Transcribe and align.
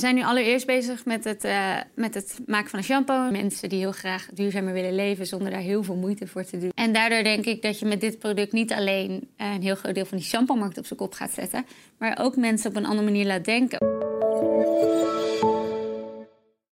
zijn 0.00 0.14
nu 0.14 0.22
allereerst 0.22 0.66
bezig 0.66 1.04
met 1.04 1.24
het, 1.24 1.44
uh, 1.44 1.76
met 1.94 2.14
het 2.14 2.38
maken 2.46 2.70
van 2.70 2.78
een 2.78 2.84
shampoo. 2.84 3.30
Mensen 3.30 3.68
die 3.68 3.78
heel 3.78 3.92
graag 3.92 4.28
duurzamer 4.34 4.72
willen 4.72 4.94
leven 4.94 5.26
zonder 5.26 5.50
daar 5.50 5.60
heel 5.60 5.82
veel 5.82 5.94
moeite 5.94 6.26
voor 6.26 6.44
te 6.44 6.58
doen. 6.58 6.70
En 6.74 6.92
daardoor 6.92 7.22
denk 7.22 7.44
ik 7.44 7.62
dat 7.62 7.78
je 7.78 7.86
met 7.86 8.00
dit 8.00 8.18
product 8.18 8.52
niet 8.52 8.72
alleen 8.72 9.10
uh, 9.10 9.52
een 9.54 9.62
heel 9.62 9.74
groot 9.74 9.94
deel 9.94 10.04
van 10.04 10.18
die 10.18 10.26
shampoo-markt 10.26 10.78
op 10.78 10.86
zijn 10.86 10.98
kop 10.98 11.12
gaat 11.12 11.32
zetten, 11.32 11.66
maar 11.98 12.18
ook 12.20 12.36
mensen 12.36 12.70
op 12.70 12.76
een 12.76 12.86
andere 12.86 13.04
manier 13.04 13.26
laat 13.26 13.44
denken. 13.44 13.78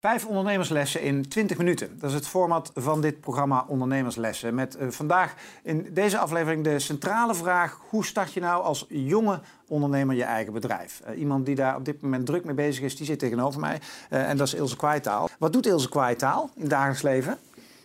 Vijf 0.05 0.27
ondernemerslessen 0.27 1.02
in 1.02 1.29
20 1.29 1.59
minuten. 1.59 1.98
Dat 1.98 2.11
is 2.11 2.16
het 2.16 2.29
format 2.29 2.71
van 2.75 3.00
dit 3.00 3.21
programma 3.21 3.64
Ondernemerslessen. 3.68 4.54
Met 4.54 4.77
uh, 4.80 4.89
vandaag 4.89 5.34
in 5.62 5.89
deze 5.91 6.18
aflevering 6.18 6.64
de 6.64 6.79
centrale 6.79 7.34
vraag: 7.34 7.80
hoe 7.89 8.04
start 8.04 8.32
je 8.32 8.40
nou 8.40 8.62
als 8.62 8.86
jonge 8.89 9.40
ondernemer 9.68 10.17
je 10.17 10.25
eigen 10.25 10.53
bedrijf? 10.53 11.03
Uh, 11.09 11.18
iemand 11.18 11.46
die 11.46 11.54
daar 11.54 11.77
op 11.77 11.85
dit 11.85 12.00
moment 12.03 12.27
druk 12.27 12.45
mee 12.45 12.54
bezig 12.54 12.85
is, 12.85 12.96
die 12.96 13.07
zit 13.07 13.18
tegenover 13.18 13.61
mij. 13.61 13.80
Uh, 14.11 14.29
en 14.29 14.36
dat 14.36 14.46
is 14.46 14.54
Ilse 14.54 14.77
Kwaaitaal. 14.77 15.29
Wat 15.39 15.53
doet 15.53 15.67
Ilse 15.67 15.89
Kwaaitaal 15.89 16.50
in 16.54 16.61
het 16.61 16.71
dagelijks 16.71 17.03
leven? 17.03 17.39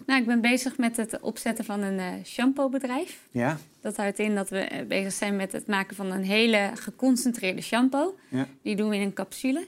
Nou, 0.06 0.20
ik 0.22 0.28
ben 0.28 0.42
bezig 0.42 0.78
met 0.78 0.98
het 0.98 1.20
opzetten 1.20 1.66
van 1.66 1.82
een 1.82 2.26
shampoobedrijf. 2.26 3.20
Ja. 3.32 3.58
Dat 3.82 3.98
houdt 3.98 4.20
in 4.20 4.36
dat 4.36 4.50
we 4.50 4.86
bezig 4.88 5.14
zijn 5.14 5.36
met 5.36 5.52
het 5.52 5.68
maken 5.68 5.96
van 5.96 6.12
een 6.12 6.24
hele 6.24 6.72
geconcentreerde 6.74 7.62
shampoo. 7.62 8.16
Ja. 8.28 8.48
Die 8.62 8.76
doen 8.76 8.90
we 8.90 8.96
in 8.96 9.02
een 9.02 9.14
capsule. 9.14 9.68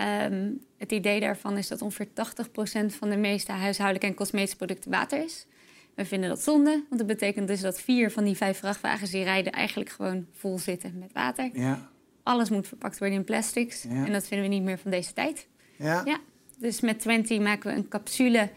Um, 0.00 0.60
het 0.76 0.92
idee 0.92 1.20
daarvan 1.20 1.56
is 1.56 1.68
dat 1.68 1.82
ongeveer 1.82 2.06
80% 2.06 2.10
van 2.86 3.10
de 3.10 3.16
meeste 3.16 3.52
huishoudelijke 3.52 4.06
en 4.06 4.14
cosmetische 4.14 4.56
producten 4.56 4.90
water 4.90 5.24
is. 5.24 5.46
We 5.94 6.04
vinden 6.04 6.28
dat 6.28 6.42
zonde, 6.42 6.70
want 6.70 6.98
dat 6.98 7.06
betekent 7.06 7.48
dus 7.48 7.60
dat 7.60 7.80
vier 7.80 8.10
van 8.10 8.24
die 8.24 8.36
vijf 8.36 8.58
vrachtwagens 8.58 9.10
die 9.10 9.24
rijden 9.24 9.52
eigenlijk 9.52 9.90
gewoon 9.90 10.26
vol 10.32 10.58
zitten 10.58 10.98
met 10.98 11.12
water. 11.12 11.50
Ja. 11.52 11.88
Alles 12.22 12.50
moet 12.50 12.66
verpakt 12.68 12.98
worden 12.98 13.18
in 13.18 13.24
plastics 13.24 13.82
Ja. 13.82 14.04
en 14.06 14.12
dat 14.12 14.26
vinden 14.26 14.48
we 14.48 14.54
niet 14.54 14.62
meer 14.64 14.78
van 14.78 14.90
deze 14.90 15.12
tijd. 15.12 15.46
Ja. 15.76 16.02
Ja, 16.04 16.18
dus 16.58 16.80
met 16.80 17.00
20 17.00 17.38
maken 17.40 17.70
we 17.70 17.76
een 17.76 17.88
capsule 17.88 18.50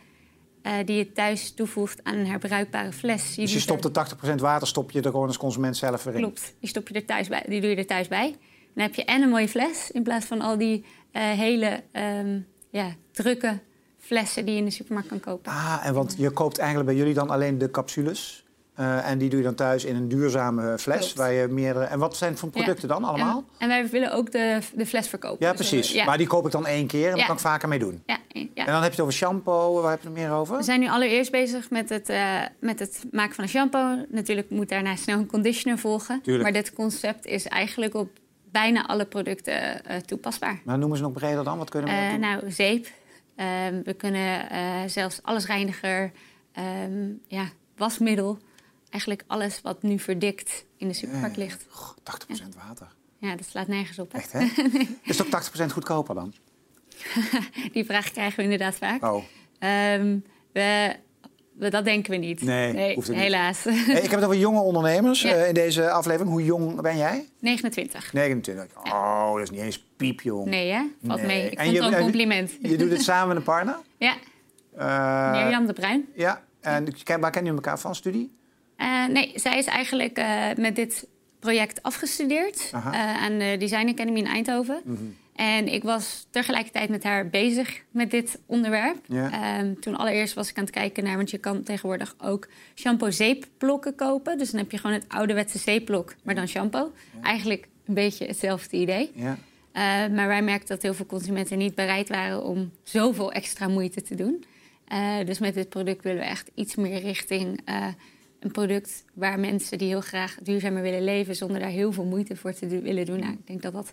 eh, 0.62 0.74
die 0.86 0.98
je 0.98 1.12
thuis 1.12 1.52
toevoegt 1.54 2.04
aan 2.04 2.16
een 2.16 2.28
herbruikbare 2.28 2.92
fles. 2.92 3.36
Dus 3.36 3.54
je 3.54 3.60
stopt 3.60 3.84
er- 3.84 3.94
de 3.94 4.00
80% 4.00 4.36
water 4.42 4.68
stop 4.68 4.92
je 4.92 5.02
er 5.02 5.12
gewoon 5.12 5.28
als 5.28 5.38
consument 5.38 5.78
zelf 5.78 6.04
weer 6.04 6.14
in. 6.14 6.20
Klopt, 6.20 6.54
die 6.60 6.70
stop 6.70 6.88
je 6.88 6.94
er 6.94 7.06
thuis 7.06 7.28
bij. 7.28 7.44
Die 7.48 7.62
doe 7.62 7.70
je 7.70 7.76
er 7.76 7.86
thuis 7.86 8.08
bij. 8.08 8.36
Dan 8.74 8.84
heb 8.84 8.96
je 8.96 9.06
en 9.06 9.22
een 9.22 9.30
mooie 9.30 9.48
fles 9.50 9.92
in 9.92 10.04
plaats 10.04 10.26
van 10.26 10.42
al 10.42 10.58
die 10.58 10.86
eh, 11.12 11.22
hele 11.30 11.84
ehm, 11.92 12.40
ja, 12.70 12.88
drukke 13.12 13.60
flessen 14.00 14.46
die 14.46 14.54
je 14.54 14.60
in 14.60 14.66
de 14.66 14.72
supermarkt 14.72 15.10
kan 15.10 15.20
kopen. 15.20 15.52
Ah, 15.52 15.80
en 15.84 15.94
want 15.94 16.16
je 16.18 16.30
koopt 16.30 16.58
eigenlijk 16.58 16.90
bij 16.90 16.98
jullie 17.00 17.14
dan 17.14 17.30
alleen 17.30 17.58
de 17.58 17.72
capsules. 17.72 18.46
Eh, 18.76 19.10
en 19.10 19.18
die 19.18 19.30
doe 19.30 19.38
je 19.40 19.46
dan 19.46 19.56
thuis 19.56 19.86
in 19.86 19.96
een 19.96 20.08
duurzame 20.08 20.78
fles. 20.80 20.98
Klopt. 20.98 21.14
Waar 21.14 21.32
je 21.34 21.48
meerdere... 21.48 21.86
En 21.86 22.00
wat 22.00 22.18
zijn 22.18 22.32
het 22.32 22.40
voor 22.40 22.50
producten 22.50 22.88
dan 22.88 23.04
allemaal? 23.04 23.38
En, 23.38 23.46
en 23.58 23.68
wij 23.68 23.90
willen 23.90 24.14
ook 24.14 24.32
de, 24.32 24.60
de 24.76 24.86
fles 24.86 25.08
verkopen. 25.08 25.46
Ja, 25.46 25.54
Dus, 25.54 25.70
precies. 25.70 25.90
eh, 25.90 25.96
ja. 25.96 26.06
Maar 26.06 26.18
die 26.18 26.28
koop 26.28 26.46
ik 26.46 26.52
dan 26.52 26.66
één 26.66 26.88
keer 26.88 27.12
en 27.12 27.18
Ja. 27.18 27.26
kan 27.26 27.36
ik 27.36 27.42
vaker 27.42 27.68
mee 27.68 27.80
doen. 27.80 28.04
Ja, 28.06 28.18
ja. 28.28 28.42
En 28.56 28.66
dan 28.66 28.74
heb 28.74 28.84
je 28.84 28.90
het 28.90 29.00
over 29.00 29.14
shampoo. 29.14 29.82
Waar 29.82 29.92
heb 29.92 30.02
je 30.02 30.08
het 30.08 30.18
meer 30.18 30.32
over? 30.32 30.58
We 30.58 30.64
zijn 30.64 30.80
nu 30.80 30.90
allereerst 30.90 31.32
bezig 31.32 31.70
met 31.70 31.90
het, 31.90 32.14
met 32.60 32.80
het 32.80 33.04
maken 33.12 33.36
van 33.36 33.44
een 33.44 33.50
shampoo. 33.50 34.06
Natuurlijk 34.10 34.50
moet 34.50 34.70
daarna 34.70 34.96
snel 34.96 35.18
een 35.18 35.28
conditioner 35.28 35.78
volgen. 35.78 36.22
Tuurlijk. 36.22 36.44
Maar 36.44 36.54
dit 36.62 36.74
concept 36.74 37.26
is 37.26 37.48
eigenlijk 37.48 37.96
op 37.96 38.10
bijna 38.52 38.88
alle 38.88 39.06
producten 39.06 39.86
eh, 39.86 39.98
toepasbaar. 39.98 40.62
Maar 40.66 40.78
noemen 40.78 40.98
ze 40.98 41.04
nog 41.04 41.12
breder 41.12 41.44
dan. 41.44 41.58
Wat 41.58 41.70
kunnen 41.70 41.90
we 41.90 42.10
doen? 42.12 42.20
nou, 42.20 42.52
zeep. 42.52 42.88
Ehm, 43.36 43.82
we 43.84 43.94
kunnen 43.94 44.50
eh, 44.50 44.82
zelfs 44.88 45.20
allesreiniger, 45.24 46.12
ehm, 46.52 47.10
ja, 47.28 47.50
wasmiddel. 47.76 48.40
Eigenlijk 48.90 49.24
alles 49.28 49.62
wat 49.62 49.84
nu 49.84 50.00
verdikt 50.00 50.66
in 50.78 50.88
de 50.88 50.94
supermarkt 50.94 51.38
ligt. 51.38 51.66
Goh, 51.70 51.98
80% 52.04 52.56
water. 52.68 52.96
Ja, 53.18 53.36
dat 53.36 53.46
slaat 53.46 53.68
nergens 53.68 54.00
op. 54.00 54.12
Hè? 54.12 54.18
Echt, 54.18 54.32
hè? 54.32 54.40
Is 55.04 55.18
het 55.18 55.22
ook 55.22 55.70
80% 55.70 55.74
goedkoper 55.74 56.16
dan? 56.16 56.34
Die 57.74 57.86
vraag 57.86 58.12
krijgen 58.12 58.38
we 58.38 58.44
inderdaad 58.44 58.76
vaak. 58.76 59.04
Oh. 59.04 59.24
Ehm, 59.60 60.20
we, 60.54 60.96
dat 61.70 61.84
denken 61.86 62.12
we 62.12 62.18
niet. 62.18 62.42
Nee, 62.42 62.94
hoeft 62.96 63.08
het 63.08 63.16
niet. 63.16 63.26
helaas. 63.26 63.64
Hey, 63.64 63.74
ik 63.96 64.02
heb 64.02 64.12
het 64.12 64.24
over 64.24 64.38
jonge 64.38 64.60
ondernemers 64.62 65.22
Ja. 65.22 65.34
eh, 65.34 65.48
in 65.48 65.54
deze 65.54 65.90
aflevering. 65.92 66.30
Hoe 66.32 66.44
jong 66.46 66.82
ben 66.82 66.98
jij? 66.98 67.26
29. 67.40 68.14
29. 68.14 68.78
Oh, 68.94 69.34
dat 69.34 69.44
is 69.44 69.50
niet 69.50 69.60
eens 69.60 69.86
piepjong. 69.98 70.46
Nee, 70.46 70.72
hè? 70.72 70.82
Valt 71.06 71.18
Nee. 71.20 71.28
mee. 71.28 71.46
Ik 71.46 71.58
En 71.58 71.64
vond 71.66 71.68
je- 71.68 71.74
het 71.74 71.80
wel 71.82 71.88
een 71.88 71.94
en- 71.94 72.02
compliment. 72.02 72.52
Je 72.62 72.78
doet 72.78 72.92
het 72.92 73.02
samen 73.02 73.28
met 73.28 73.38
een 73.38 73.44
partner? 73.44 73.76
Ja, 73.98 74.14
Eh, 74.78 75.32
Mirjam 75.32 75.66
de 75.66 75.74
Bruin. 75.74 76.06
Ja. 76.16 76.44
En 76.62 76.84
waar 77.06 77.32
kennen 77.32 77.32
jullie 77.32 77.52
elkaar 77.52 77.80
van? 77.80 77.96
Studie? 77.96 78.36
Eh, 78.78 79.06
nee, 79.06 79.32
zij 79.36 79.58
is 79.58 79.66
eigenlijk 79.66 80.22
met 80.58 80.76
dit 80.76 81.08
project 81.40 81.84
afgestudeerd 81.84 82.70
aan 83.22 83.38
de 83.38 83.56
Design 83.60 83.88
Academy 83.90 84.18
in 84.20 84.26
Eindhoven. 84.28 84.82
Mhm. 84.84 85.04
En 85.42 85.68
ik 85.68 85.84
was 85.84 86.28
tegelijkertijd 86.30 86.90
met 86.90 87.04
haar 87.04 87.30
bezig 87.30 87.82
met 87.92 88.12
dit 88.12 88.40
onderwerp. 88.46 88.98
Ja. 89.08 89.32
Ehm, 89.32 89.74
toen 89.80 89.96
allereerst 89.96 90.34
was 90.34 90.50
ik 90.50 90.58
aan 90.58 90.64
het 90.64 90.74
kijken 90.74 91.04
naar, 91.04 91.16
want 91.16 91.30
je 91.32 91.38
kan 91.38 91.64
tegenwoordig 91.64 92.16
ook 92.20 92.48
shampoo-zeepblokken 92.76 93.96
kopen. 93.96 94.38
Dus 94.38 94.52
dan 94.52 94.60
heb 94.60 94.72
je 94.72 94.78
gewoon 94.78 94.96
het 94.96 95.06
ouderwetse 95.08 95.58
zeepblok, 95.58 96.16
maar 96.24 96.36
dan 96.36 96.48
shampoo. 96.48 96.92
Eigenlijk 97.22 97.68
een 97.86 97.94
beetje 97.94 98.26
hetzelfde 98.26 98.78
idee. 98.78 99.12
Ja. 99.14 99.38
Eh, 99.72 99.82
maar 100.16 100.28
wij 100.28 100.42
merkten 100.42 100.68
dat 100.68 100.82
heel 100.82 100.94
veel 100.94 101.06
consumenten 101.06 101.58
niet 101.58 101.76
bereid 101.76 102.10
waren 102.10 102.44
om 102.44 102.72
zoveel 102.84 103.32
extra 103.32 103.68
moeite 103.68 104.02
te 104.02 104.16
doen. 104.16 104.44
Eh, 104.88 105.16
dus 105.26 105.40
met 105.40 105.54
dit 105.54 105.70
product 105.70 106.04
willen 106.04 106.20
we 106.20 106.26
echt 106.26 106.52
iets 106.56 106.76
meer 106.76 107.00
richting 107.00 107.62
eh, 107.66 107.88
een 108.40 108.52
product 108.52 109.04
waar 109.14 109.40
mensen 109.40 109.78
die 109.78 109.88
heel 109.88 110.02
graag 110.02 110.38
duurzamer 110.44 110.82
willen 110.82 111.04
leven 111.04 111.36
zonder 111.36 111.60
daar 111.60 111.70
heel 111.70 111.92
veel 111.92 112.06
moeite 112.06 112.36
voor 112.36 112.54
te 112.54 112.68
do- 112.68 112.82
willen 112.82 113.06
doen. 113.06 113.20
Nou, 113.20 113.32
ik 113.34 113.48
denk 113.48 113.62
dat 113.62 113.74
dat 113.74 113.92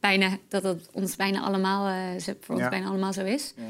bijna 0.00 0.38
dat 0.48 0.62
dat 0.62 0.88
ons 0.92 1.16
bijna 1.16 1.40
allemaal 1.40 1.86
eh, 1.88 2.34
voor 2.40 2.54
ons 2.54 2.64
Ja. 2.64 2.68
bijna 2.70 2.86
allemaal 2.88 3.12
zo 3.12 3.24
is. 3.24 3.54
Ja. 3.56 3.62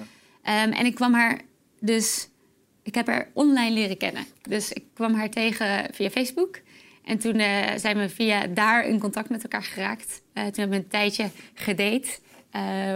Ehm, 0.43 0.73
en 0.73 0.87
ik 0.87 0.95
kwam 0.95 1.15
haar 1.15 1.41
dus, 1.81 2.29
ik 2.83 2.95
heb 2.95 3.07
haar 3.07 3.29
online 3.33 3.71
leren 3.75 3.97
kennen. 3.97 4.25
Dus 4.43 4.73
ik 4.73 4.85
kwam 4.95 5.15
haar 5.15 5.31
tegen 5.31 5.89
via 5.95 6.11
Facebook. 6.11 6.59
En 7.05 7.19
toen 7.19 7.35
eh, 7.35 7.77
zijn 7.77 7.99
we 7.99 8.09
via 8.09 8.47
daar 8.47 8.87
in 8.87 8.99
contact 8.99 9.29
met 9.29 9.43
elkaar 9.43 9.63
geraakt. 9.63 10.23
Eh, 10.33 10.43
toen 10.45 10.53
hebben 10.55 10.79
we 10.79 10.85
een 10.85 10.89
tijdje 10.91 11.31
gedate 11.55 12.09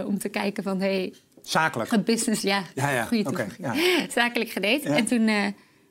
om 0.05 0.17
te 0.17 0.29
kijken 0.29 0.63
van, 0.63 0.79
hey, 0.79 1.13
Zakelijk. 1.41 1.89
gebusiness, 1.89 2.41
ja, 2.41 2.63
Ja, 2.75 2.89
ja. 2.89 3.03
Oké, 3.03 3.23
toevoeging. 3.23 3.51
Zakelijk 4.11 4.49
gedate. 4.49 4.89
Ja. 4.89 4.95
En 4.95 5.05
toen, 5.05 5.29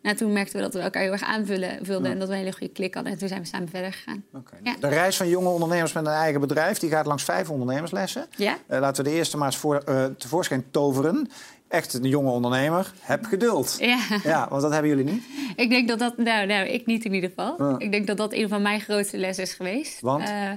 nou, 0.04 0.16
toen 0.16 0.32
merkten 0.32 0.56
we 0.56 0.62
dat 0.62 0.74
we 0.74 0.80
elkaar 0.80 1.02
heel 1.02 1.12
erg 1.12 1.22
aanvullen 1.22 1.78
vulden 1.82 2.06
Ja. 2.06 2.12
en 2.12 2.18
dat 2.18 2.28
we 2.28 2.34
een 2.34 2.40
hele 2.40 2.52
goede 2.52 2.72
klik 2.72 2.94
hadden. 2.94 3.12
En 3.12 3.18
toen 3.18 3.28
zijn 3.28 3.40
we 3.40 3.46
samen 3.46 3.68
verder 3.68 3.92
gegaan. 3.92 4.24
Ja. 4.62 4.74
De 4.80 4.88
reis 4.88 5.16
van 5.16 5.28
jonge 5.28 5.48
ondernemers 5.48 5.92
met 5.92 6.06
een 6.06 6.12
eigen 6.12 6.40
bedrijf 6.40 6.78
die 6.78 6.90
gaat 6.90 7.06
langs 7.06 7.22
vijf 7.24 7.50
ondernemerslessen. 7.50 8.26
Ja? 8.36 8.56
Eh, 8.66 8.80
laten 8.80 9.04
we 9.04 9.10
de 9.10 9.16
eerste 9.16 9.36
maar 9.36 9.46
eens 9.46 9.56
voor, 9.56 9.76
eh, 9.76 10.04
tevoorschijn 10.04 10.64
toveren. 10.70 11.28
Echt 11.68 11.94
een 11.94 12.08
jonge 12.08 12.30
ondernemer, 12.30 12.92
heb 13.00 13.24
geduld. 13.24 13.76
Ja. 13.78 13.98
Ja, 14.24 14.46
want 14.48 14.62
dat 14.62 14.72
hebben 14.72 14.90
jullie 14.90 15.12
niet. 15.12 15.22
Ik 15.56 15.70
denk 15.70 15.88
dat 15.88 15.98
dat, 15.98 16.16
nou, 16.16 16.46
nou, 16.46 16.66
ik 16.68 16.86
niet 16.86 17.04
in 17.04 17.14
ieder 17.14 17.30
geval. 17.30 17.74
Ik 17.80 17.92
denk 17.92 18.06
dat 18.06 18.16
dat 18.16 18.32
een 18.32 18.48
van 18.48 18.62
mijn 18.62 18.80
grootste 18.80 19.18
lessen 19.18 19.44
is 19.44 19.52
geweest. 19.54 20.00
Want? 20.00 20.28
Eh, 20.28 20.50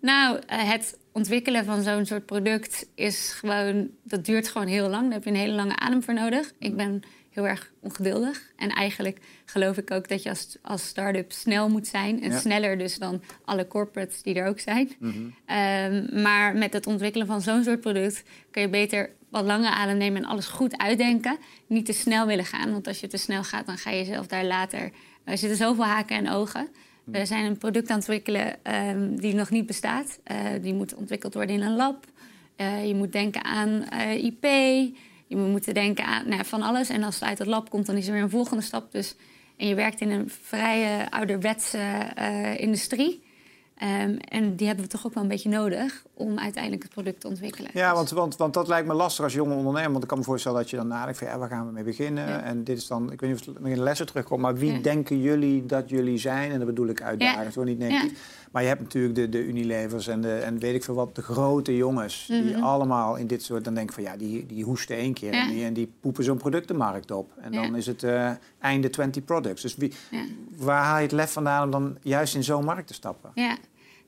nou, 0.00 0.38
het 0.46 0.98
ontwikkelen 1.12 1.64
van 1.64 1.82
zo'n 1.82 2.06
soort 2.06 2.26
product 2.26 2.86
is 2.94 3.32
gewoon, 3.32 3.88
dat 4.02 4.24
duurt 4.24 4.48
gewoon 4.48 4.66
heel 4.66 4.88
lang. 4.88 5.02
Daar 5.02 5.12
heb 5.12 5.24
je 5.24 5.30
een 5.30 5.36
hele 5.36 5.52
lange 5.54 5.78
adem 5.78 6.02
voor 6.02 6.14
nodig. 6.14 6.52
Ik 6.58 6.76
ben 6.76 7.02
heel 7.32 7.46
erg 7.46 7.72
ongeduldig. 7.80 8.52
En 8.56 8.68
eigenlijk 8.68 9.18
geloof 9.44 9.76
ik 9.76 9.90
ook 9.90 10.08
dat 10.08 10.22
je 10.22 10.28
als, 10.28 10.56
als 10.62 10.86
start-up 10.86 11.32
snel 11.32 11.68
moet 11.68 11.86
zijn. 11.86 12.22
En 12.22 12.30
Ja. 12.30 12.38
sneller 12.38 12.78
dus 12.78 12.98
dan 12.98 13.22
alle 13.44 13.66
corporates 13.66 14.22
die 14.22 14.34
er 14.34 14.46
ook 14.46 14.60
zijn. 14.60 14.90
Mhm. 14.98 15.14
Ehm, 15.46 16.22
maar 16.22 16.56
met 16.56 16.72
het 16.72 16.86
ontwikkelen 16.86 17.26
van 17.26 17.40
zo'n 17.40 17.64
soort 17.64 17.80
product 17.80 18.22
kun 18.50 18.62
je 18.62 18.68
beter 18.68 19.10
wat 19.28 19.44
langer 19.44 19.70
adem 19.70 19.96
nemen 19.96 20.22
en 20.22 20.28
alles 20.28 20.46
goed 20.46 20.76
uitdenken. 20.78 21.36
Niet 21.66 21.86
te 21.86 21.92
snel 21.92 22.26
willen 22.26 22.44
gaan, 22.44 22.72
want 22.72 22.86
als 22.86 23.00
je 23.00 23.06
te 23.06 23.16
snel 23.16 23.44
gaat, 23.44 23.66
dan 23.66 23.78
ga 23.78 23.90
je 23.90 23.96
jezelf 23.96 24.26
daar 24.26 24.44
later. 24.44 24.90
Er 25.24 25.38
zitten 25.38 25.58
zoveel 25.58 25.84
haken 25.84 26.16
en 26.16 26.30
ogen. 26.30 26.68
We 27.04 27.26
zijn 27.26 27.44
een 27.44 27.58
product 27.58 27.90
aan 27.90 27.98
het 27.98 28.08
ontwikkelen 28.08 28.64
ehm, 28.64 29.16
die 29.16 29.34
nog 29.34 29.50
niet 29.50 29.66
bestaat. 29.66 30.18
Eh, 30.24 30.36
die 30.60 30.74
moet 30.74 30.94
ontwikkeld 30.94 31.34
worden 31.34 31.54
in 31.54 31.62
een 31.62 31.76
lab. 31.76 32.04
Eh, 32.56 32.86
je 32.86 32.94
moet 32.94 33.12
denken 33.12 33.44
aan 33.44 33.84
eh, 33.88 34.24
IP. 34.24 34.46
Je 35.32 35.38
moet 35.38 35.50
moeten 35.50 35.74
denken 35.74 36.04
aan 36.04 36.28
nou, 36.28 36.44
van 36.44 36.62
alles. 36.62 36.88
En 36.88 37.02
als 37.02 37.14
het 37.14 37.24
uit 37.24 37.38
het 37.38 37.48
lab 37.48 37.70
komt, 37.70 37.86
dan 37.86 37.96
is 37.96 38.06
er 38.06 38.12
weer 38.12 38.22
een 38.22 38.30
volgende 38.30 38.62
stap. 38.62 38.92
Dus, 38.92 39.14
en 39.56 39.68
je 39.68 39.74
werkt 39.74 40.00
in 40.00 40.10
een 40.10 40.30
vrije 40.42 41.10
ouderwetse 41.10 41.78
eh, 42.14 42.60
industrie. 42.60 43.22
Ehm, 43.76 44.16
en 44.28 44.56
die 44.56 44.66
hebben 44.66 44.84
we 44.84 44.90
toch 44.90 45.06
ook 45.06 45.14
wel 45.14 45.22
een 45.22 45.28
beetje 45.28 45.48
nodig 45.48 46.02
om 46.14 46.38
uiteindelijk 46.38 46.82
het 46.82 46.92
product 46.92 47.20
te 47.20 47.28
ontwikkelen. 47.28 47.70
Ja, 47.74 47.88
Dus- 47.88 47.96
want, 47.98 48.10
want, 48.10 48.36
want 48.36 48.54
dat 48.54 48.68
lijkt 48.68 48.86
me 48.86 48.94
lastig 48.94 49.24
als 49.24 49.32
jonge 49.34 49.54
ondernemer. 49.54 49.90
Want 49.90 50.02
ik 50.02 50.08
kan 50.08 50.18
me 50.18 50.24
voorstellen 50.24 50.58
dat 50.58 50.70
je 50.70 50.76
dan 50.76 50.86
nadenkt 50.86 51.18
van 51.18 51.26
ja, 51.26 51.38
waar 51.38 51.48
gaan 51.48 51.66
we 51.66 51.72
mee 51.72 51.84
beginnen? 51.84 52.28
Ja. 52.28 52.42
En 52.42 52.64
dit 52.64 52.78
is 52.78 52.86
dan, 52.86 53.12
ik 53.12 53.20
weet 53.20 53.30
niet 53.30 53.40
of 53.40 53.46
het 53.46 53.64
in 53.64 53.74
de 53.74 53.82
lessen 53.82 54.06
terugkomt, 54.06 54.40
maar 54.40 54.54
wie 54.54 54.72
Ja. 54.72 54.78
denken 54.78 55.20
jullie 55.20 55.66
dat 55.66 55.88
jullie 55.88 56.18
zijn? 56.18 56.50
En 56.50 56.58
dat 56.58 56.66
bedoel 56.66 56.86
ik 56.88 57.02
uitdagend, 57.02 57.54
hoor, 57.54 57.64
niet 57.64 57.78
negatief. 57.78 58.41
Maar 58.52 58.62
je 58.62 58.68
hebt 58.68 58.80
natuurlijk 58.80 59.14
de, 59.14 59.28
de 59.28 59.44
Unilevers 59.46 60.06
en, 60.06 60.20
de, 60.20 60.34
en 60.34 60.58
weet 60.58 60.74
ik 60.74 60.84
veel 60.84 60.94
wat, 60.94 61.14
de 61.14 61.22
grote 61.22 61.76
jongens. 61.76 62.26
Die 62.28 62.42
Mhm. 62.42 62.62
allemaal 62.62 63.16
in 63.16 63.26
dit 63.26 63.42
soort, 63.42 63.64
dan 63.64 63.74
denk 63.74 63.88
ik 63.88 63.94
van 63.94 64.02
ja, 64.02 64.16
die, 64.16 64.46
die 64.46 64.64
hoesten 64.64 64.96
één 64.96 65.12
keer 65.14 65.32
Ja. 65.34 65.42
en, 65.42 65.50
die, 65.54 65.64
en 65.64 65.72
die 65.72 65.92
poepen 66.00 66.24
zo'n 66.24 66.36
product 66.36 66.68
de 66.68 66.74
markt 66.74 67.10
op. 67.10 67.30
En 67.40 67.52
dan 67.52 67.70
Ja. 67.70 67.76
is 67.76 67.86
het 67.86 68.02
eh, 68.02 68.30
einde 68.60 68.90
20 68.90 69.24
products. 69.24 69.62
Dus 69.62 69.76
wie, 69.76 69.92
Ja. 70.10 70.24
waar 70.56 70.82
haal 70.84 70.96
je 70.96 71.02
het 71.02 71.12
lef 71.12 71.32
vandaan 71.32 71.64
om 71.64 71.70
dan 71.70 71.96
juist 72.02 72.34
in 72.34 72.44
zo'n 72.44 72.64
markt 72.64 72.86
te 72.86 72.94
stappen? 72.94 73.30
Ja. 73.34 73.56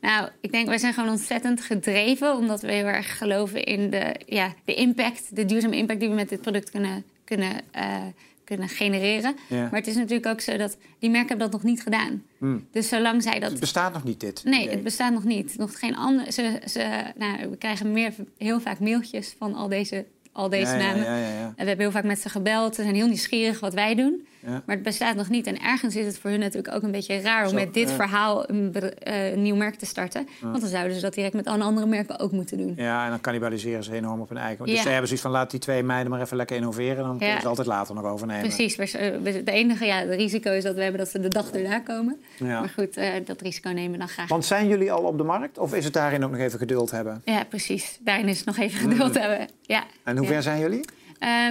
Nou, 0.01 0.29
ik 0.41 0.53
denk, 0.53 0.67
wij 0.69 0.79
zijn 0.79 0.93
gewoon 0.95 1.11
ontzettend 1.11 1.61
gedreven, 1.61 2.37
omdat 2.37 2.61
we 2.61 2.73
heel 2.73 2.85
erg 2.85 3.19
geloven 3.19 3.65
in 3.65 3.91
de, 3.91 4.17
ja, 4.27 4.53
de 4.65 4.75
impact, 4.75 5.37
de 5.37 5.45
duurzame 5.45 5.77
impact 5.77 6.01
die 6.01 6.09
we 6.09 6.15
met 6.15 6.29
dit 6.29 6.41
product 6.41 6.71
kunnen, 6.71 7.05
kunnen, 7.25 7.53
uh, 7.77 7.97
kunnen 8.45 8.69
genereren. 8.69 9.37
Ja. 9.49 9.63
Maar 9.63 9.81
het 9.81 9.87
is 9.87 9.95
natuurlijk 9.95 10.27
ook 10.27 10.41
zo 10.41 10.57
dat 10.57 10.77
die 10.99 11.11
merken 11.11 11.29
hebben 11.29 11.51
dat 11.51 11.61
nog 11.63 11.71
niet 11.71 11.83
gedaan. 11.83 12.23
Hmm. 12.39 12.67
Dus 12.71 12.89
zolang 12.89 13.23
zij 13.23 13.41
dat. 13.41 13.51
Het 13.51 13.61
bestaat 13.61 13.93
nog 13.93 14.05
niet, 14.05 14.21
dit. 14.21 14.45
Nee, 14.45 14.61
idee. 14.61 14.75
het 14.75 14.83
bestaat 14.83 15.13
nog 15.13 15.25
niet. 15.25 15.57
Nog 15.57 15.79
geen 15.79 15.97
andere. 15.97 16.33
Ze, 16.33 16.61
ze, 16.67 17.03
nou, 17.17 17.51
we 17.51 17.57
krijgen 17.57 17.93
meer, 17.93 18.13
heel 18.39 18.61
vaak 18.61 18.79
mailtjes 18.79 19.35
van 19.39 19.55
al 19.55 19.69
deze, 19.69 20.05
al 20.33 20.49
deze 20.49 20.77
ja, 20.77 20.79
namen. 20.79 21.05
Ja. 21.05 21.47
En 21.47 21.53
we 21.57 21.65
hebben 21.65 21.79
heel 21.79 21.91
vaak 21.91 22.05
met 22.05 22.21
ze 22.21 22.29
gebeld. 22.29 22.75
Ze 22.75 22.83
zijn 22.83 22.95
heel 22.95 23.07
nieuwsgierig 23.07 23.61
wat 23.61 23.75
wij 23.75 23.95
doen. 23.95 24.27
Ja. 24.47 24.63
Maar 24.67 24.75
het 24.75 24.85
bestaat 24.85 25.17
nog 25.17 25.29
niet. 25.29 25.47
En 25.47 25.61
ergens 25.61 25.97
is 25.97 26.07
het 26.07 26.19
voor 26.19 26.31
hun 26.31 26.39
natuurlijk 26.41 26.75
ook 26.75 26.83
een 26.83 26.91
beetje 26.91 27.21
raar 27.21 27.43
om 27.43 27.49
Zo, 27.49 27.55
met 27.55 27.75
dit 27.75 27.89
ja. 27.89 27.95
verhaal 27.95 28.51
een, 28.51 28.75
eh, 28.75 29.33
een 29.33 29.43
nieuw 29.43 29.55
merk 29.57 29.75
te 29.75 29.87
starten. 29.87 30.29
Want 30.41 30.61
dan 30.61 30.71
zouden 30.71 30.95
ze 30.97 31.01
dat 31.03 31.15
direct 31.15 31.35
met 31.35 31.47
alle 31.47 31.63
andere 31.65 31.87
merken 31.87 32.19
ook 32.19 32.33
moeten 32.33 32.59
doen. 32.59 32.73
Ja, 32.77 33.05
en 33.05 33.11
dan 33.11 33.21
cannibaliseren 33.21 33.85
ze 33.85 33.93
enorm 33.93 34.21
op 34.21 34.29
hun 34.29 34.39
eigen. 34.39 34.67
Dus 34.67 34.83
ze 34.83 34.89
hebben 34.89 35.07
zoiets 35.07 35.23
van, 35.25 35.31
laat 35.35 35.51
die 35.51 35.61
twee 35.61 35.83
meiden 35.83 36.11
maar 36.11 36.21
even 36.21 36.37
lekker 36.37 36.57
innoveren. 36.57 37.05
Dan 37.05 37.19
kunnen 37.19 37.41
ze 37.41 37.49
altijd 37.49 37.67
later 37.67 37.95
nog 37.95 38.05
overnemen. 38.05 38.43
Precies. 38.43 38.77
We- 38.77 38.99
eh, 38.99 39.35
Het 39.35 39.49
enige 39.49 39.85
ja, 39.85 39.97
het 39.99 40.09
risico 40.11 40.51
is 40.53 40.63
dat 40.63 40.75
we 40.75 40.83
hebben 40.83 41.01
dat 41.01 41.09
ze 41.11 41.21
de 41.21 41.29
dag 41.29 41.51
erna 41.51 41.79
komen. 41.79 42.23
Ja. 42.39 42.61
Maar 42.61 42.69
goed, 42.69 42.97
eh, 42.97 43.09
dat 43.25 43.41
risico 43.41 43.71
nemen 43.71 43.93
we 43.93 43.99
dan 43.99 44.09
graag. 44.09 44.29
Want 44.29 44.45
zijn 44.45 44.69
jullie 44.69 44.93
al 44.93 45.03
op 45.03 45.19
de 45.19 45.25
markt? 45.25 45.59
Of 45.59 45.75
is 45.75 45.85
het 45.85 45.93
daarin 45.93 46.25
ook 46.25 46.31
nog 46.31 46.41
even 46.41 46.59
geduld 46.59 46.91
hebben? 46.91 47.23
Ja, 47.25 47.45
precies. 47.45 47.99
Daarin 48.01 48.29
is 48.29 48.37
het 48.37 48.47
nog 48.47 48.57
even 48.59 48.91
geduld 48.91 49.19
hebben. 49.19 49.49
Ja. 49.63 49.85
En 50.05 50.17
hoe 50.17 50.27
ver 50.27 50.43
zijn 50.43 50.61
jullie? 50.61 50.81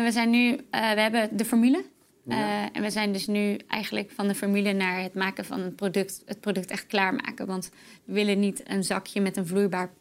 We 0.03 0.09
zijn 0.11 0.29
nu, 0.29 0.55
we 0.71 0.77
hebben 1.01 1.29
de 1.37 1.45
formule. 1.45 1.83
Ja. 2.25 2.63
Eh, 2.63 2.69
en 2.73 2.81
we 2.81 2.89
zijn 2.89 3.11
dus 3.13 3.27
nu 3.27 3.57
eigenlijk 3.67 4.11
van 4.11 4.27
de 4.27 4.35
formule 4.35 4.73
naar 4.73 5.01
het 5.01 5.13
maken 5.13 5.45
van 5.45 5.59
een 5.59 5.75
product, 5.75 6.21
het 6.25 6.39
product 6.39 6.71
echt 6.71 6.87
klaarmaken. 6.87 7.45
Want 7.47 7.69
we 8.05 8.13
willen 8.13 8.39
niet 8.39 8.61
een 8.69 8.83
zakje 8.83 9.21
met 9.21 9.37
een 9.37 9.47
vloeibaar 9.47 9.91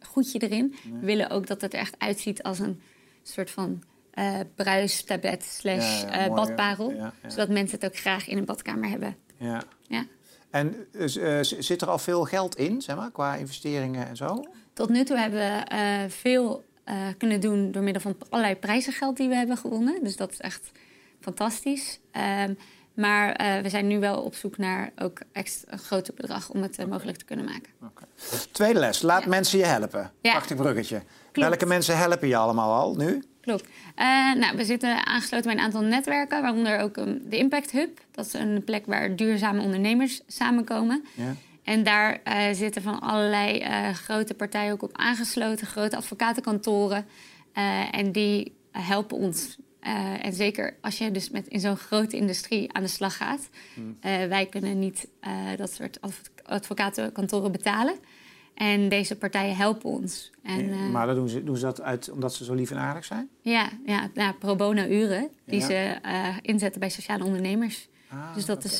goedje 0.00 0.38
erin. 0.38 0.74
We 1.00 1.06
willen 1.06 1.30
ook 1.30 1.46
dat 1.46 1.60
het 1.60 1.72
er 1.72 1.78
echt 1.78 1.94
uitziet 1.98 2.42
als 2.42 2.58
een 2.58 2.80
soort 3.22 3.50
van 3.50 3.82
eh 4.12 4.38
bruistablet 4.54 5.44
slash 5.44 6.02
Ja, 6.02 6.08
ja, 6.08 6.26
eh, 6.26 6.34
badparel. 6.34 7.12
Zodat 7.26 7.48
mensen 7.48 7.78
het 7.80 7.86
ook 7.90 7.96
graag 7.98 8.28
in 8.28 8.38
een 8.38 8.44
badkamer 8.44 8.88
hebben. 8.90 9.16
Ja. 9.36 9.62
Ja. 9.88 10.06
En 10.50 10.74
z- 11.06 11.58
zit 11.58 11.82
er 11.82 11.88
al 11.88 11.98
veel 11.98 12.24
geld 12.24 12.56
in, 12.56 12.80
zeg 12.82 12.96
maar, 12.96 13.10
qua 13.10 13.34
investeringen 13.34 14.06
en 14.08 14.16
zo? 14.16 14.44
Tot 14.72 14.88
nu 14.88 15.04
toe 15.04 15.18
hebben 15.18 15.38
we 15.40 16.06
veel 16.08 16.64
kunnen 17.18 17.40
doen 17.40 17.70
door 17.72 17.82
middel 17.82 18.02
van 18.02 18.16
allerlei 18.28 18.56
prijzengeld 18.56 19.16
die 19.16 19.28
we 19.28 19.34
hebben 19.34 19.56
gewonnen. 19.56 20.04
Dus 20.04 20.16
dat 20.16 20.32
is 20.32 20.40
echt 20.40 20.70
fantastisch. 21.22 21.98
Ehm, 22.10 22.54
maar 22.94 23.32
eh, 23.32 23.60
we 23.62 23.68
zijn 23.68 23.86
nu 23.86 23.98
wel 24.00 24.22
op 24.22 24.34
zoek 24.34 24.58
naar 24.58 24.92
ook 24.98 25.20
extra 25.32 25.72
een 25.72 25.78
groter 25.78 26.14
bedrag 26.14 26.50
om 26.50 26.62
het 26.62 26.78
eh, 26.78 26.86
mogelijk 26.86 27.18
te 27.18 27.24
kunnen 27.24 27.44
maken. 27.44 27.70
Tweede 28.52 28.78
les, 28.78 29.02
laat 29.02 29.22
Ja. 29.22 29.28
mensen 29.28 29.58
je 29.58 29.64
helpen. 29.64 30.10
Ja. 30.20 30.30
Prachtig 30.30 30.56
bruggetje. 30.56 31.02
Klopt. 31.32 31.48
Welke 31.48 31.66
mensen 31.66 31.96
helpen 31.98 32.28
je 32.28 32.36
allemaal 32.36 32.80
al 32.80 32.94
nu? 32.94 33.22
Klopt. 33.40 33.64
Eh, 33.94 34.06
nou, 34.34 34.56
we 34.56 34.64
zitten 34.64 35.06
aangesloten 35.06 35.46
bij 35.46 35.54
een 35.54 35.64
aantal 35.64 35.82
netwerken, 35.82 36.42
waaronder 36.42 36.78
ook 36.78 36.96
um, 36.96 37.22
de 37.28 37.36
Impact 37.36 37.70
Hub. 37.70 38.00
Dat 38.10 38.26
is 38.26 38.32
een 38.32 38.62
plek 38.64 38.86
waar 38.86 39.16
duurzame 39.16 39.62
ondernemers 39.62 40.20
samenkomen. 40.26 41.04
Ja. 41.14 41.34
En 41.62 41.82
daar 41.82 42.20
zitten 42.54 42.82
van 42.82 43.00
allerlei 43.00 43.64
grote 43.92 44.34
partijen 44.34 44.72
ook 44.72 44.82
op 44.82 44.90
aangesloten, 44.92 45.66
grote 45.66 45.96
advocatenkantoren. 45.96 47.06
En 47.92 48.12
die 48.12 48.56
helpen 48.70 49.16
ons. 49.16 49.56
Eh, 49.82 50.24
en 50.24 50.32
zeker 50.32 50.76
als 50.80 50.98
je 50.98 51.10
dus 51.10 51.30
met 51.30 51.46
in 51.48 51.60
zo'n 51.60 51.76
grote 51.76 52.16
industrie 52.16 52.72
aan 52.72 52.82
de 52.82 52.88
slag 52.88 53.16
gaat. 53.16 53.48
Eh, 54.00 54.26
wij 54.26 54.46
kunnen 54.46 54.78
niet 54.78 55.08
eh, 55.20 55.32
dat 55.56 55.72
soort 55.72 56.00
adv- 56.00 56.20
advocatenkantoren 56.42 57.52
betalen. 57.52 57.94
En 58.54 58.88
deze 58.88 59.16
partijen 59.16 59.56
helpen 59.56 59.90
ons. 59.90 60.30
En, 60.42 60.90
maar 60.90 61.14
doen 61.14 61.28
ze, 61.28 61.44
doen 61.44 61.56
ze 61.56 61.64
dat 61.64 61.80
uit 61.82 62.10
omdat 62.10 62.34
ze 62.34 62.44
zo 62.44 62.54
lief 62.54 62.70
en 62.70 62.78
aardig 62.78 63.04
zijn? 63.04 63.28
ja, 63.40 63.68
ja, 63.86 64.10
ja, 64.14 64.32
pro 64.32 64.56
bono 64.56 64.84
uren 64.86 65.28
die 65.44 65.60
Ja. 65.60 65.66
ze 65.66 65.98
inzetten 66.42 66.80
bij 66.80 66.88
sociale 66.90 67.24
ondernemers. 67.24 67.88
Ah, 68.08 68.34
dus 68.34 68.44
dat 68.46 68.64
is, 68.64 68.78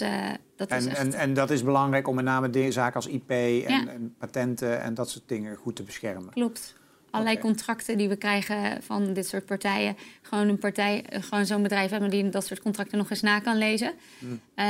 dat 0.56 0.70
is 0.70 0.84
En, 0.84 0.90
echt... 0.90 0.98
en, 0.98 1.12
en 1.14 1.34
dat 1.34 1.50
is 1.50 1.62
belangrijk 1.64 2.08
om 2.08 2.14
met 2.14 2.24
name 2.24 2.50
de 2.50 2.72
zaken 2.72 2.94
als 2.94 3.06
IP 3.06 3.30
en, 3.30 3.60
Ja. 3.60 3.86
en 3.86 4.14
patenten 4.18 4.80
en 4.82 4.94
dat 4.94 5.10
soort 5.10 5.28
dingen 5.28 5.56
goed 5.56 5.76
te 5.76 5.82
beschermen. 5.82 6.32
Klopt. 6.32 6.74
Allerlei 7.12 7.38
contracten 7.38 7.98
die 7.98 8.08
we 8.08 8.16
krijgen 8.16 8.82
van 8.82 9.12
dit 9.12 9.26
soort 9.26 9.46
partijen. 9.46 9.96
Gewoon 10.22 10.48
een 10.48 10.58
partij, 10.58 11.04
eh, 11.08 11.22
gewoon 11.22 11.46
zo'n 11.46 11.62
bedrijf 11.62 11.90
hebben 11.90 12.10
die 12.10 12.28
dat 12.28 12.46
soort 12.46 12.62
contracten 12.62 12.98
nog 12.98 13.10
eens 13.10 13.20
na 13.20 13.38
kan 13.38 13.56
lezen. 13.58 13.92
Hmm. 14.18 14.40
Eh, 14.54 14.66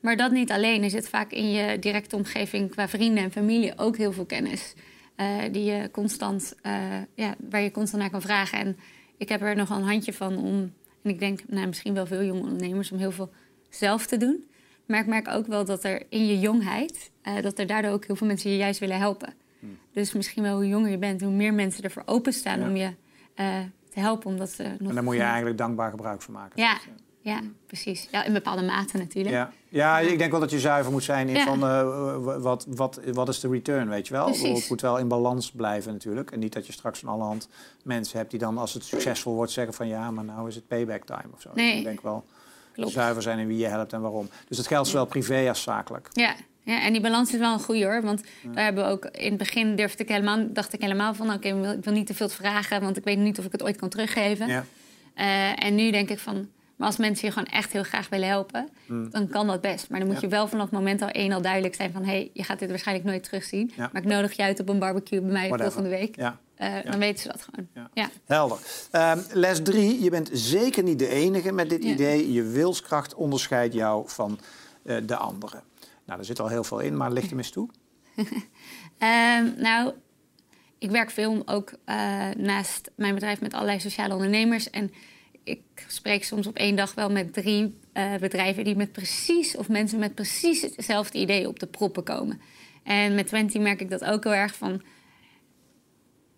maar 0.00 0.16
dat 0.16 0.30
niet 0.30 0.50
alleen. 0.50 0.82
Er 0.82 0.90
zit 0.90 1.08
vaak 1.08 1.30
in 1.30 1.50
je 1.50 1.78
directe 1.78 2.16
omgeving 2.16 2.70
qua 2.70 2.88
vrienden 2.88 3.24
en 3.24 3.32
familie 3.32 3.78
ook 3.78 3.96
heel 3.96 4.12
veel 4.12 4.24
kennis. 4.24 4.74
eh, 5.16 5.26
die 5.52 5.64
je 5.64 5.90
constant, 5.90 6.54
ja, 7.14 7.34
waar 7.50 7.60
je 7.60 7.70
constant 7.70 8.02
naar 8.02 8.10
kan 8.10 8.22
vragen. 8.22 8.58
En 8.58 8.76
ik 9.16 9.28
heb 9.28 9.42
er 9.42 9.56
nog 9.56 9.70
een 9.70 9.82
handje 9.82 10.12
van 10.12 10.36
om, 10.36 10.72
en 11.02 11.10
ik 11.10 11.18
denk 11.18 11.40
nou, 11.46 11.66
misschien 11.66 11.94
wel 11.94 12.06
veel 12.06 12.22
jonge 12.22 12.40
ondernemers, 12.40 12.92
om 12.92 12.98
heel 12.98 13.10
veel 13.10 13.30
zelf 13.68 14.06
te 14.06 14.16
doen. 14.16 14.44
Maar 14.86 15.00
ik 15.00 15.06
merk 15.06 15.28
ook 15.28 15.46
wel 15.46 15.64
dat 15.64 15.84
er 15.84 16.02
in 16.08 16.26
je 16.26 16.38
jongheid, 16.38 17.10
dat 17.40 17.58
er 17.58 17.66
daardoor 17.66 17.90
ook 17.90 18.04
heel 18.04 18.16
veel 18.16 18.26
mensen 18.26 18.50
je 18.50 18.56
juist 18.56 18.80
willen 18.80 18.98
helpen. 18.98 19.34
Dus 19.92 20.12
misschien 20.12 20.42
wel 20.42 20.54
hoe 20.54 20.68
jonger 20.68 20.90
je 20.90 20.98
bent, 20.98 21.20
hoe 21.20 21.30
meer 21.30 21.54
mensen 21.54 21.82
ervoor 21.82 22.02
openstaan 22.06 22.60
Ja. 22.60 22.66
om 22.68 22.76
je 22.76 22.90
eh, 23.34 23.58
te 23.90 24.00
helpen. 24.00 24.26
Omdat 24.30 24.48
ze 24.50 24.62
nog 24.78 24.88
En 24.88 24.94
daar 24.94 25.04
moet 25.04 25.14
je 25.14 25.22
eigenlijk 25.22 25.58
dankbaar 25.58 25.90
gebruik 25.90 26.22
van 26.22 26.34
maken. 26.34 26.62
Ja, 26.62 26.74
Dus, 26.74 26.82
eh, 26.84 26.92
ja, 27.32 27.40
precies. 27.66 28.08
Ja, 28.10 28.24
in 28.24 28.32
bepaalde 28.32 28.62
mate 28.62 28.96
natuurlijk. 28.96 29.34
Ja. 29.34 29.52
ja, 29.68 29.98
ik 29.98 30.18
denk 30.18 30.30
wel 30.30 30.40
dat 30.40 30.50
je 30.50 30.60
zuiver 30.60 30.92
moet 30.92 31.04
zijn 31.04 31.28
in 31.28 31.40
van 31.44 31.62
eh, 31.64 32.16
wat, 32.42 32.66
wat, 32.68 33.00
wat 33.12 33.28
is 33.28 33.40
de 33.40 33.48
return, 33.48 33.88
weet 33.88 34.06
je 34.06 34.12
wel? 34.12 34.24
Precies. 34.24 34.58
Het 34.60 34.68
moet 34.68 34.80
wel 34.80 34.98
in 34.98 35.08
balans 35.08 35.50
blijven 35.50 35.92
natuurlijk. 35.92 36.30
En 36.30 36.38
niet 36.38 36.52
dat 36.52 36.66
je 36.66 36.72
straks 36.72 36.98
van 36.98 37.08
alle 37.08 37.22
hand 37.22 37.48
mensen 37.84 38.18
hebt 38.18 38.30
die 38.30 38.38
dan 38.40 38.58
als 38.58 38.74
het 38.74 38.84
succesvol 38.84 39.34
wordt 39.34 39.52
zeggen 39.52 39.74
van 39.74 39.88
ja, 39.88 40.10
maar 40.10 40.24
nou 40.24 40.48
is 40.48 40.54
het 40.54 40.66
payback 40.68 41.04
time 41.04 41.28
of 41.34 41.40
zo. 41.40 41.50
Nee. 41.54 41.68
Dus 41.70 41.78
ik 41.78 41.84
denk 41.84 42.00
wel 42.00 42.24
Klopt. 42.72 42.92
zuiver 42.92 43.22
zijn 43.22 43.38
in 43.38 43.46
wie 43.46 43.58
je 43.58 43.66
helpt 43.66 43.92
en 43.92 44.00
waarom. 44.00 44.28
Dus 44.48 44.56
dat 44.56 44.66
geldt 44.66 44.88
zowel 44.88 45.06
privé 45.06 45.48
als 45.48 45.62
zakelijk. 45.62 46.08
Ja, 46.12 46.34
ja, 46.64 46.82
en 46.82 46.92
die 46.92 47.00
balans 47.02 47.32
is 47.32 47.38
wel 47.38 47.52
een 47.52 47.60
goede 47.60 47.84
hoor. 47.84 48.02
Want 48.02 48.22
daar 48.52 48.64
hebben 48.64 48.84
we 48.84 48.90
ook 48.90 49.04
in 49.04 49.28
het 49.28 49.38
begin 49.38 49.76
durfde 49.76 50.02
ik 50.02 50.08
helemaal, 50.08 50.46
dacht 50.52 50.72
ik 50.72 50.80
helemaal 50.80 51.14
van 51.14 51.32
oké, 51.32 51.48
ik 51.48 51.54
wil- 51.54 51.72
ik 51.72 51.84
wil 51.84 51.92
niet 51.92 52.06
te 52.06 52.14
veel 52.14 52.28
vragen, 52.28 52.80
want 52.80 52.96
ik 52.96 53.04
weet 53.04 53.18
niet 53.18 53.38
of 53.38 53.44
ik 53.44 53.52
het 53.52 53.62
ooit 53.62 53.76
kan 53.76 53.88
teruggeven. 53.88 54.48
Ja. 54.48 54.64
Eh, 55.14 55.64
en 55.64 55.74
nu 55.74 55.90
denk 55.90 56.08
ik 56.10 56.18
van, 56.18 56.48
maar 56.76 56.86
als 56.88 56.96
mensen 56.96 57.26
je 57.26 57.32
gewoon 57.32 57.48
echt 57.48 57.72
heel 57.72 57.82
graag 57.82 58.08
willen 58.08 58.28
helpen, 58.28 58.68
Mm. 58.86 59.10
dan 59.10 59.28
kan 59.28 59.46
dat 59.46 59.60
best. 59.60 59.88
Maar 59.90 59.98
dan 59.98 60.08
moet 60.08 60.20
Ja. 60.20 60.22
je 60.28 60.34
wel 60.34 60.48
vanaf 60.48 60.64
het 60.64 60.72
moment 60.78 61.02
al 61.02 61.08
één 61.08 61.32
al 61.32 61.42
duidelijk 61.42 61.74
zijn 61.74 61.92
van 61.92 62.02
hé, 62.04 62.10
hey, 62.10 62.30
je 62.32 62.42
gaat 62.42 62.58
dit 62.58 62.68
waarschijnlijk 62.68 63.06
nooit 63.08 63.22
terugzien. 63.24 63.72
Maar 63.76 63.90
ik 64.02 64.04
nodig 64.04 64.32
je 64.36 64.42
uit 64.42 64.60
op 64.60 64.68
een 64.68 64.78
barbecue 64.78 65.20
bij 65.20 65.32
mij 65.32 65.48
Whatever. 65.48 65.72
volgende 65.72 65.96
week. 65.98 66.16
Eh, 66.16 66.74
Dan 66.90 66.98
weten 66.98 67.18
ze 67.22 67.28
dat 67.28 67.42
gewoon. 67.42 67.88
Ja. 67.94 68.10
Helder. 68.26 68.58
Ehm, 68.90 69.18
les 69.32 69.62
drie. 69.62 70.02
Je 70.02 70.10
bent 70.10 70.30
zeker 70.32 70.82
niet 70.82 70.98
de 70.98 71.08
enige 71.08 71.52
met 71.52 71.70
dit 71.70 71.84
idee. 71.84 72.32
Je 72.32 72.42
wilskracht 72.42 73.14
onderscheidt 73.14 73.74
jou 73.74 74.02
van 74.08 74.38
eh, 74.84 74.96
de 75.06 75.16
anderen. 75.16 75.62
Nou, 76.10 76.22
daar 76.22 76.30
zit 76.30 76.40
al 76.40 76.48
heel 76.48 76.64
veel 76.64 76.80
in, 76.80 76.96
maar 76.96 77.12
licht 77.12 77.28
hem 77.28 77.38
eens 77.38 77.50
toe. 77.50 77.68
Ehm, 78.98 79.50
nou, 79.56 79.92
ik 80.78 80.90
werk 80.90 81.10
veel 81.10 81.42
ook 81.46 81.72
eh, 81.84 82.28
naast 82.36 82.90
mijn 82.94 83.14
bedrijf 83.14 83.40
met 83.40 83.54
allerlei 83.54 83.80
sociale 83.80 84.14
ondernemers. 84.14 84.70
En 84.70 84.92
ik 85.44 85.60
spreek 85.88 86.24
soms 86.24 86.46
op 86.46 86.56
één 86.56 86.76
dag 86.76 86.94
wel 86.94 87.10
met 87.10 87.32
drie 87.32 87.78
eh, 87.92 88.14
bedrijven 88.14 88.64
die 88.64 88.76
met 88.76 88.92
precies, 88.92 89.56
of 89.56 89.68
mensen 89.68 89.98
met 89.98 90.14
precies 90.14 90.60
hetzelfde 90.60 91.18
idee 91.18 91.48
op 91.48 91.58
de 91.58 91.66
proppen 91.66 92.02
komen. 92.02 92.40
En 92.82 93.14
met 93.14 93.26
Twenty 93.26 93.58
merk 93.58 93.80
ik 93.80 93.90
dat 93.90 94.04
ook 94.04 94.24
heel 94.24 94.34
erg 94.34 94.54
van. 94.54 94.82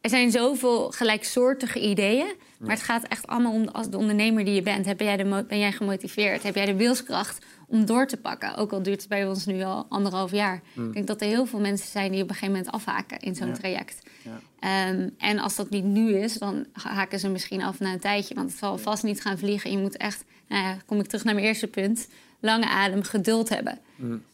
Er 0.02 0.10
zijn 0.10 0.30
zoveel 0.30 0.90
gelijksoortige 0.90 1.80
ideeën, 1.80 2.32
maar 2.58 2.70
het 2.70 2.82
gaat 2.82 3.02
echt 3.08 3.26
allemaal 3.26 3.52
om 3.52 3.68
als 3.68 3.88
de 3.90 3.96
ondernemer 3.96 4.44
die 4.44 4.54
je 4.54 4.62
bent. 4.62 4.86
Heb 4.86 5.00
jij 5.00 5.16
de 5.16 5.44
ben 5.48 5.58
jij 5.58 5.72
gemotiveerd? 5.72 6.42
Heb 6.42 6.54
jij 6.54 6.66
de 6.66 6.74
wilskracht 6.76 7.44
om 7.66 7.84
door 7.86 8.06
te 8.06 8.16
pakken? 8.16 8.56
Ook 8.56 8.72
al 8.72 8.82
duurt 8.82 9.00
het 9.00 9.08
bij 9.08 9.26
ons 9.28 9.46
nu 9.46 9.62
al 9.62 9.86
anderhalf 9.88 10.30
jaar. 10.30 10.62
Ik 10.76 10.92
denk 10.92 11.06
dat 11.06 11.20
er 11.20 11.26
heel 11.26 11.46
veel 11.46 11.60
mensen 11.60 11.88
zijn 11.90 12.12
die 12.12 12.22
op 12.22 12.28
een 12.28 12.34
gegeven 12.34 12.54
moment 12.54 12.74
afhaken 12.74 13.18
in 13.18 13.34
zo'n 13.34 13.46
Ja. 13.48 13.52
traject. 13.54 14.02
Ja. 14.22 14.40
Ehm, 14.60 15.08
en 15.18 15.38
als 15.38 15.56
dat 15.56 15.70
niet 15.70 15.84
nu 15.84 16.16
is, 16.16 16.32
dan 16.34 16.66
haken 16.72 17.18
ze 17.18 17.28
misschien 17.28 17.62
af 17.62 17.78
na 17.80 17.92
een 17.92 18.00
tijdje. 18.00 18.34
Want 18.34 18.50
het 18.50 18.58
zal 18.58 18.78
vast 18.78 19.02
niet 19.02 19.20
gaan 19.20 19.38
vliegen. 19.38 19.70
Je 19.70 19.78
moet 19.78 19.96
echt, 19.96 20.24
nou 20.48 20.62
ja, 20.64 20.76
kom 20.86 21.00
ik 21.00 21.06
terug 21.06 21.24
naar 21.24 21.34
mijn 21.34 21.46
eerste 21.46 21.66
punt, 21.68 22.08
lange 22.42 22.68
adem, 22.68 23.02
geduld 23.02 23.48
hebben. 23.48 23.78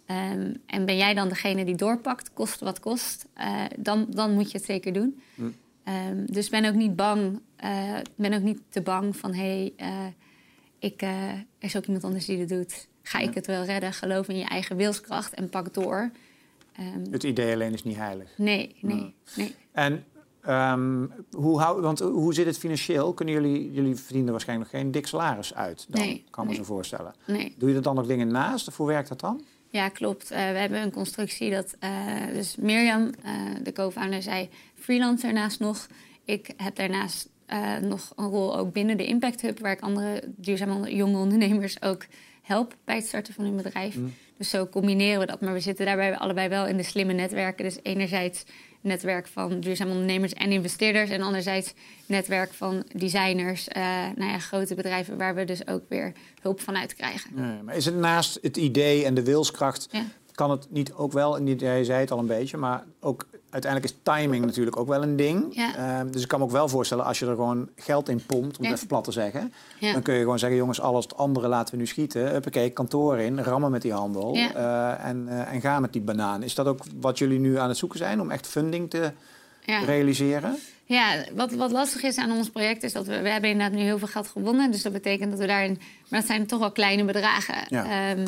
Ehm, 0.07 0.55
en 0.67 0.85
ben 0.87 0.97
jij 0.97 1.15
dan 1.15 1.29
degene 1.29 1.65
die 1.65 1.75
doorpakt, 1.77 2.33
kost 2.33 2.61
wat 2.61 2.81
kost, 2.81 3.27
eh, 3.35 3.65
dan, 3.79 4.07
dan 4.11 4.35
moet 4.35 4.51
je 4.51 4.57
het 4.57 4.67
zeker 4.67 4.93
doen. 4.93 5.21
Ehm, 5.85 6.25
dus 6.27 6.49
ben 6.49 6.65
ook 6.65 6.75
niet 6.75 6.97
bang, 6.97 7.41
eh, 7.57 7.95
ben 8.17 8.33
ook 8.33 8.43
niet 8.43 8.61
te 8.69 8.81
bang 8.81 9.17
van 9.17 9.35
hé, 9.35 9.73
hey, 9.77 10.15
ik, 10.79 11.03
eh, 11.03 11.33
er 11.33 11.45
is 11.59 11.77
ook 11.77 11.85
iemand 11.85 12.05
anders 12.05 12.25
die 12.25 12.39
het 12.39 12.49
doet. 12.49 12.89
Ga 13.03 13.19
ik 13.19 13.35
het 13.35 13.47
wel 13.47 13.65
redden? 13.65 13.93
Geloof 13.93 14.29
in 14.29 14.37
je 14.39 14.45
eigen 14.45 14.77
wilskracht 14.77 15.35
en 15.35 15.49
pak 15.49 15.75
door. 15.75 16.11
Ehm, 16.77 17.11
Het 17.11 17.23
idee 17.23 17.53
alleen 17.55 17.73
is 17.73 17.85
niet 17.85 17.97
heilig. 17.97 18.31
nee, 18.37 18.77
nee, 18.81 19.15
nee. 19.37 19.55
En 19.73 20.05
ehm, 20.49 21.07
hoe, 21.31 21.61
hou, 21.61 21.81
want 21.81 21.99
hoe 21.99 22.35
zit 22.35 22.47
het 22.47 22.59
financieel? 22.59 23.13
Kunnen 23.13 23.35
jullie, 23.35 23.73
jullie 23.73 23.97
verdienen 23.97 24.31
waarschijnlijk 24.31 24.73
nog 24.73 24.81
geen 24.81 24.91
dik 24.91 25.07
salaris 25.07 25.55
uit. 25.55 25.87
Dan, 25.89 26.01
Nee, 26.01 26.25
kan 26.31 26.45
me 26.45 26.51
nee. 26.51 26.59
zo 26.59 26.65
voorstellen. 26.65 27.15
nee. 27.27 27.55
Doe 27.59 27.69
je 27.69 27.77
er 27.77 27.83
dan 27.83 27.95
nog 27.95 28.07
dingen 28.07 28.29
naast? 28.29 28.69
Of 28.69 28.77
hoe 28.77 28.87
werkt 28.87 29.09
dat 29.09 29.21
dan? 29.21 29.45
Ja, 29.71 29.89
klopt. 29.89 30.31
Eh, 30.31 30.39
we 30.39 30.59
hebben 30.59 30.83
een 30.83 30.93
constructie 30.93 31.51
dat... 31.51 31.77
Uh, 31.85 31.91
dus 32.33 32.57
Mirjam, 32.57 33.03
uh, 33.25 33.33
de 33.63 33.73
co-founder, 33.73 34.23
zij 34.23 34.51
freelance 34.75 35.23
daarnaast 35.25 35.61
nog. 35.61 35.87
Ik 36.25 36.53
heb 36.57 36.77
daarnaast 36.77 37.29
nog 37.81 38.13
een 38.17 38.29
rol 38.29 38.59
ook 38.59 38.73
binnen 38.73 38.97
de 38.97 39.07
Impact 39.07 39.41
Hub... 39.41 39.59
waar 39.59 39.73
ik 39.73 39.81
andere 39.81 40.23
duurzame 40.37 40.95
jonge 40.95 41.19
ondernemers 41.19 41.83
ook 41.83 42.05
help 42.43 42.77
bij 42.85 42.97
het 42.97 43.07
starten 43.07 43.35
van 43.35 43.45
hun 43.45 43.57
bedrijf. 43.57 43.97
Mm. 43.97 44.15
Dus 44.39 44.51
zo 44.51 44.67
combineren 44.67 45.21
we 45.21 45.27
dat. 45.27 45.41
Maar 45.41 45.53
we 45.53 45.61
zitten 45.61 45.87
daarbij 45.87 46.17
allebei 46.17 46.49
wel 46.49 46.67
in 46.67 46.77
de 46.77 46.83
slimme 46.83 47.13
netwerken. 47.13 47.65
Dus 47.65 47.79
enerzijds 47.83 48.45
netwerk 48.81 49.27
van 49.27 49.61
duurzame 49.61 49.91
ondernemers 49.91 50.33
en 50.33 50.53
investeerders. 50.53 51.11
En 51.11 51.23
anderzijds 51.23 51.75
netwerk 52.07 52.53
van 52.53 52.85
designers, 52.93 53.69
uh, 53.69 53.83
nou 54.17 54.31
ja, 54.31 54.39
grote 54.39 54.75
bedrijven 54.75 55.17
waar 55.17 55.35
we 55.35 55.45
dus 55.45 55.67
ook 55.67 55.83
weer 55.89 56.13
hulp 56.41 56.61
vanuit 56.61 56.95
krijgen. 56.95 57.31
Ja, 57.37 57.61
maar 57.65 57.77
is 57.77 57.85
het 57.85 57.97
naast 57.97 58.39
het 58.43 58.57
idee 58.57 59.05
en 59.05 59.15
de 59.15 59.25
wilskracht, 59.25 59.89
kan 60.39 60.51
het 60.51 60.67
niet 60.71 60.93
ook 60.93 61.13
wel, 61.13 61.37
en 61.37 61.57
jij 61.57 61.85
zei 61.85 62.01
het 62.01 62.11
al 62.11 62.19
een 62.19 62.27
beetje, 62.27 62.57
maar 62.57 62.85
ook 63.01 63.27
uiteindelijk 63.51 63.93
is 63.93 63.99
timing 64.03 64.45
natuurlijk 64.45 64.77
ook 64.77 64.89
wel 64.89 65.03
een 65.03 65.17
ding. 65.17 65.57
Ehm, 65.57 66.11
dus 66.11 66.23
ik 66.23 66.29
kan 66.29 66.39
me 66.39 66.45
ook 66.45 66.51
wel 66.51 66.69
voorstellen, 66.69 67.05
als 67.05 67.19
je 67.19 67.27
er 67.27 67.35
gewoon 67.35 67.69
geld 67.77 68.09
in 68.09 68.27
pompt, 68.27 68.59
om 68.59 68.65
het 68.65 68.75
even 68.75 68.87
plat 68.87 69.05
te 69.05 69.13
zeggen, 69.13 69.53
dan 69.81 70.03
kun 70.03 70.15
je 70.15 70.21
gewoon 70.21 70.39
zeggen, 70.39 70.59
jongens, 70.59 70.81
alles 70.81 71.05
het 71.05 71.17
andere 71.17 71.49
laten 71.49 71.75
we 71.75 71.81
nu 71.81 71.87
schieten. 71.87 72.31
Huppakee, 72.31 72.71
kantoor 72.71 73.19
in, 73.19 73.41
rammen 73.41 73.71
met 73.71 73.83
die 73.83 73.93
handel 73.93 74.37
uh, 74.37 75.05
en, 75.05 75.27
uh, 75.29 75.53
en 75.53 75.61
gaan 75.61 75.81
met 75.81 75.93
die 75.93 76.03
banaan. 76.03 76.43
Is 76.43 76.55
dat 76.55 76.67
ook 76.67 76.85
wat 77.01 77.19
jullie 77.19 77.39
nu 77.39 77.59
aan 77.59 77.69
het 77.69 77.79
zoeken 77.79 77.99
zijn, 77.99 78.21
om 78.21 78.31
echt 78.31 78.47
funding 78.47 78.91
te 78.91 79.13
realiseren? 79.65 80.59
Ja, 80.85 81.25
wat, 81.35 81.53
wat 81.53 81.71
lastig 81.71 82.03
is 82.03 82.17
aan 82.17 82.31
ons 82.31 82.51
project 82.51 82.83
is 82.83 82.93
dat 82.93 83.07
we, 83.07 83.21
we 83.21 83.29
hebben 83.29 83.51
inderdaad 83.51 83.77
nu 83.79 83.83
heel 83.83 83.99
veel 83.99 84.09
geld 84.09 84.29
gewonnen. 84.29 84.71
Dus 84.71 84.83
dat 84.83 84.93
betekent 84.93 85.31
dat 85.31 85.41
we 85.41 85.47
daarin, 85.47 85.81
maar 86.09 86.21
dat 86.21 86.29
zijn 86.29 86.47
toch 86.47 86.59
wel 86.59 86.73
kleine 86.73 87.05
bedragen. 87.05 87.77
Um, 88.19 88.27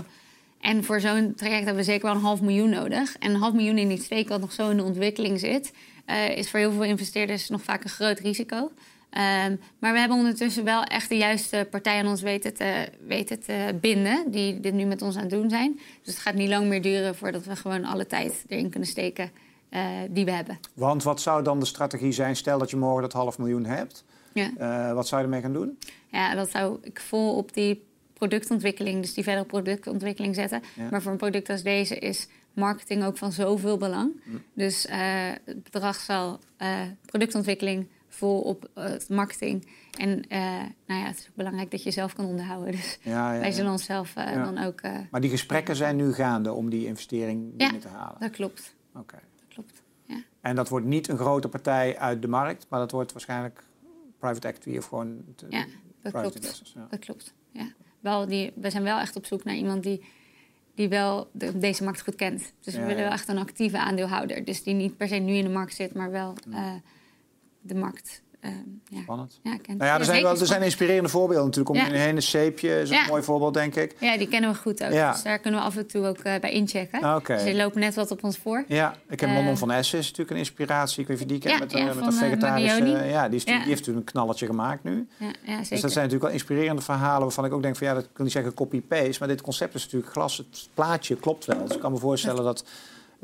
en 0.61 0.85
voor 0.85 1.01
zo'n 1.01 1.35
traject 1.37 1.65
hebben 1.65 1.85
we 1.85 1.91
zeker 1.91 2.07
wel 2.07 2.15
een 2.15 2.23
half 2.23 2.41
miljoen 2.41 2.71
nodig. 2.71 3.17
En 3.19 3.31
een 3.31 3.41
half 3.41 3.53
miljoen 3.53 3.79
in 3.79 3.91
iets 3.91 4.07
twee 4.07 4.27
wat 4.29 4.41
nog 4.41 4.53
zo 4.53 4.71
in 4.71 4.77
de 4.77 4.83
ontwikkeling 4.83 5.41
zit, 5.41 5.73
uh, 6.07 6.37
is 6.37 6.51
voor 6.51 6.59
heel 6.59 6.73
veel 6.73 6.85
investeerders 6.85 7.49
nog 7.49 7.63
vaak 7.63 7.85
een 7.85 7.91
groot 7.91 8.19
risico. 8.19 8.57
Um, 8.57 9.61
maar 9.79 9.93
we 9.93 9.99
hebben 9.99 10.17
ondertussen 10.17 10.65
wel 10.65 10.85
echt 10.85 11.09
de 11.09 11.17
juiste 11.17 11.67
partij 11.71 11.99
aan 11.99 12.07
ons 12.07 12.23
weten 12.23 12.55
te, 12.55 12.89
weten 13.07 13.41
te 13.41 13.75
binden, 13.81 14.31
die 14.31 14.61
dit 14.61 14.73
nu 14.73 14.85
met 14.85 15.03
ons 15.03 15.17
aan 15.17 15.23
het 15.23 15.31
doen 15.31 15.51
zijn. 15.51 15.81
Dus 16.03 16.15
het 16.15 16.23
gaat 16.23 16.35
niet 16.35 16.49
lang 16.49 16.67
meer 16.67 16.83
duren 16.83 17.17
voordat 17.17 17.45
we 17.45 17.57
gewoon 17.57 17.85
alle 17.85 18.07
tijd 18.07 18.45
erin 18.49 18.71
kunnen 18.71 18.89
steken 18.89 19.31
uh, 19.71 19.81
die 20.11 20.25
we 20.25 20.31
hebben. 20.31 20.59
Want 20.75 21.03
wat 21.03 21.21
zou 21.21 21.43
dan 21.43 21.61
de 21.61 21.67
strategie 21.67 22.13
zijn? 22.13 22.37
Stel 22.37 22.59
dat 22.59 22.71
je 22.71 22.77
morgen 22.77 23.03
dat 23.03 23.13
half 23.13 23.39
miljoen 23.39 23.65
hebt. 23.65 24.05
Ja. 24.33 24.51
Uh, 24.59 24.93
wat 24.95 25.09
zou 25.09 25.21
je 25.21 25.27
ermee 25.27 25.43
gaan 25.43 25.53
doen? 25.53 25.79
Ja, 26.09 26.35
dat 26.35 26.51
zou 26.51 26.79
ik 26.83 27.01
vol 27.01 27.37
op 27.37 27.55
die 27.55 27.85
productontwikkeling, 28.21 29.01
dus 29.01 29.15
die 29.15 29.25
verdere 29.25 29.47
productontwikkeling 29.47 30.35
zetten. 30.35 30.63
Maar 30.91 31.03
voor 31.03 31.13
een 31.13 31.19
product 31.19 31.51
als 31.51 31.63
deze 31.63 31.99
is 31.99 32.29
marketing 32.53 33.05
ook 33.05 33.19
van 33.19 33.33
zoveel 33.33 33.77
belang. 33.77 34.21
Dus 34.53 34.87
uh, 34.87 34.95
het 35.45 35.63
bedrag 35.63 35.97
zal 35.97 36.39
uh, 36.63 36.81
productontwikkeling 37.05 37.87
vol 38.09 38.41
op 38.41 38.69
uh, 38.79 38.85
marketing. 39.09 39.67
En 39.99 40.25
nou 40.87 41.01
ja, 41.01 41.07
het 41.07 41.19
is 41.19 41.27
ook 41.29 41.35
belangrijk 41.35 41.71
dat 41.71 41.83
je 41.83 41.91
zelf 41.91 42.15
kan 42.15 42.25
onderhouden. 42.25 42.71
Dus 42.73 42.99
ja, 43.03 43.35
ja, 43.35 43.41
wij 43.41 43.53
zullen 43.53 43.71
onszelf 43.71 44.13
dan 44.13 44.59
ook. 44.59 44.83
maar 45.11 45.21
die 45.21 45.31
gesprekken 45.31 45.77
zijn 45.77 45.97
nu 45.97 46.13
gaande 46.13 46.53
om 46.53 46.71
die 46.71 46.87
investering 46.87 47.57
binnen 47.57 47.81
te 47.81 47.89
halen. 47.89 48.21
Dat 48.21 48.31
klopt. 48.31 48.75
Oké. 48.95 49.19
Dat 49.37 49.49
klopt. 49.49 49.83
Ja. 50.05 50.23
En 50.41 50.57
dat 50.57 50.69
wordt 50.69 50.87
niet 50.87 51.09
een 51.09 51.19
grote 51.19 51.49
partij 51.49 51.99
uit 51.99 52.23
de 52.23 52.29
markt, 52.29 52.67
maar 52.69 52.81
dat 52.81 52.91
wordt 52.91 53.13
waarschijnlijk 53.13 53.65
private 54.19 54.49
equity 54.49 54.77
of 54.77 54.87
gewoon. 54.87 55.25
ja, 55.49 55.65
dat 56.03 56.13
klopt. 56.13 56.73
Dat 56.91 56.99
klopt. 56.99 57.35
Ja 57.53 57.73
wel 58.01 58.27
die, 58.27 58.53
we 58.55 58.71
zijn 58.71 58.83
wel 58.83 58.99
echt 58.99 59.17
op 59.17 59.27
zoek 59.27 59.45
naar 59.45 59.55
iemand 59.55 59.83
die, 59.83 60.05
die 60.75 60.89
wel 60.89 61.31
deze 61.55 61.85
markt 61.85 62.03
goed 62.03 62.15
kent. 62.15 62.53
Dus 62.61 62.75
we 62.75 62.85
willen 62.85 63.03
wel 63.03 63.13
echt 63.13 63.29
een 63.29 63.39
actieve 63.39 63.79
aandeelhouder. 63.79 64.45
Dus 64.45 64.63
die 64.63 64.75
niet 64.75 64.97
per 64.97 65.09
se 65.09 65.15
nu 65.15 65.35
in 65.35 65.45
de 65.45 65.51
markt 65.51 65.75
zit, 65.75 65.95
maar 65.95 66.11
wel 66.11 66.35
uh, 66.49 66.73
de 67.61 67.75
markt 67.75 68.23
uh, 68.41 68.51
ja. 68.89 69.01
Spannend. 69.03 69.41
Ja, 69.43 69.51
nou 69.67 69.85
ja, 69.85 69.99
er, 69.99 70.05
zijn 70.05 70.23
wel, 70.23 70.39
er 70.39 70.47
zijn 70.47 70.63
inspirerende 70.63 71.09
voorbeelden 71.09 71.45
natuurlijk. 71.45 71.77
Om 71.77 71.93
je 71.93 71.99
heen 71.99 72.17
een 72.17 72.23
zeepje 72.23 72.81
is 72.81 72.91
een 72.91 73.07
mooi 73.09 73.23
voorbeeld, 73.23 73.55
denk 73.55 73.75
ik. 73.75 73.95
Ja, 73.99 74.19
die 74.19 74.29
kennen 74.29 74.51
we 74.51 74.57
goed 74.57 74.85
ook. 74.85 74.91
Dus 74.91 75.23
daar 75.23 75.39
kunnen 75.39 75.61
we 75.61 75.67
af 75.67 75.77
en 75.77 75.87
toe 75.87 76.07
ook 76.07 76.25
uh, 76.25 76.39
bij 76.41 76.51
inchecken. 76.51 77.03
Ah, 77.03 77.17
okay. 77.17 77.45
Dus 77.45 77.57
lopen 77.57 77.81
net 77.81 77.95
wat 77.95 78.11
op 78.11 78.25
ons 78.25 78.39
voor. 78.39 78.65
Ja, 78.69 78.95
ik 79.09 79.21
heb 79.21 79.29
uh, 79.29 79.35
Manon 79.35 79.57
van 79.57 79.71
Essen 79.71 79.99
is 79.99 80.05
natuurlijk 80.05 80.31
een 80.31 80.37
inspiratie. 80.37 81.01
Ik 81.01 81.09
weet 81.09 81.19
niet 81.19 81.27
of 81.27 81.33
je 81.33 81.41
die 81.41 81.59
kent 81.59 81.73
met, 81.73 81.97
met 81.97 82.07
een 82.07 82.13
vegetarische... 82.13 82.85
ja, 82.87 83.29
die, 83.29 83.37
is, 83.37 83.45
die 83.45 83.55
heeft 83.55 83.69
natuurlijk 83.69 84.07
een 84.07 84.13
knalletje 84.13 84.47
gemaakt 84.47 84.85
nu. 84.85 85.09
Ja, 85.17 85.27
ja, 85.27 85.33
zeker. 85.45 85.69
Dus 85.69 85.81
dat 85.81 85.93
zijn 85.93 86.05
natuurlijk 86.05 86.23
wel 86.23 86.33
inspirerende 86.33 86.83
verhalen... 86.83 87.23
waarvan 87.23 87.45
ik 87.45 87.53
ook 87.53 87.63
denk 87.63 87.77
van 87.77 87.87
ja, 87.87 87.95
dat 87.95 88.09
kan 88.13 88.25
niet 88.25 88.33
zeggen 88.33 88.55
copy-paste... 88.55 89.17
maar 89.19 89.29
dit 89.29 89.41
concept 89.41 89.75
is 89.75 89.85
natuurlijk 89.85 90.13
glas. 90.13 90.37
Het 90.37 90.69
plaatje 90.75 91.17
klopt 91.17 91.45
wel. 91.45 91.65
Dus 91.65 91.75
ik 91.75 91.81
kan 91.81 91.93
me 91.93 91.99
voorstellen 91.99 92.45
dat 92.45 92.45
dat 92.45 92.65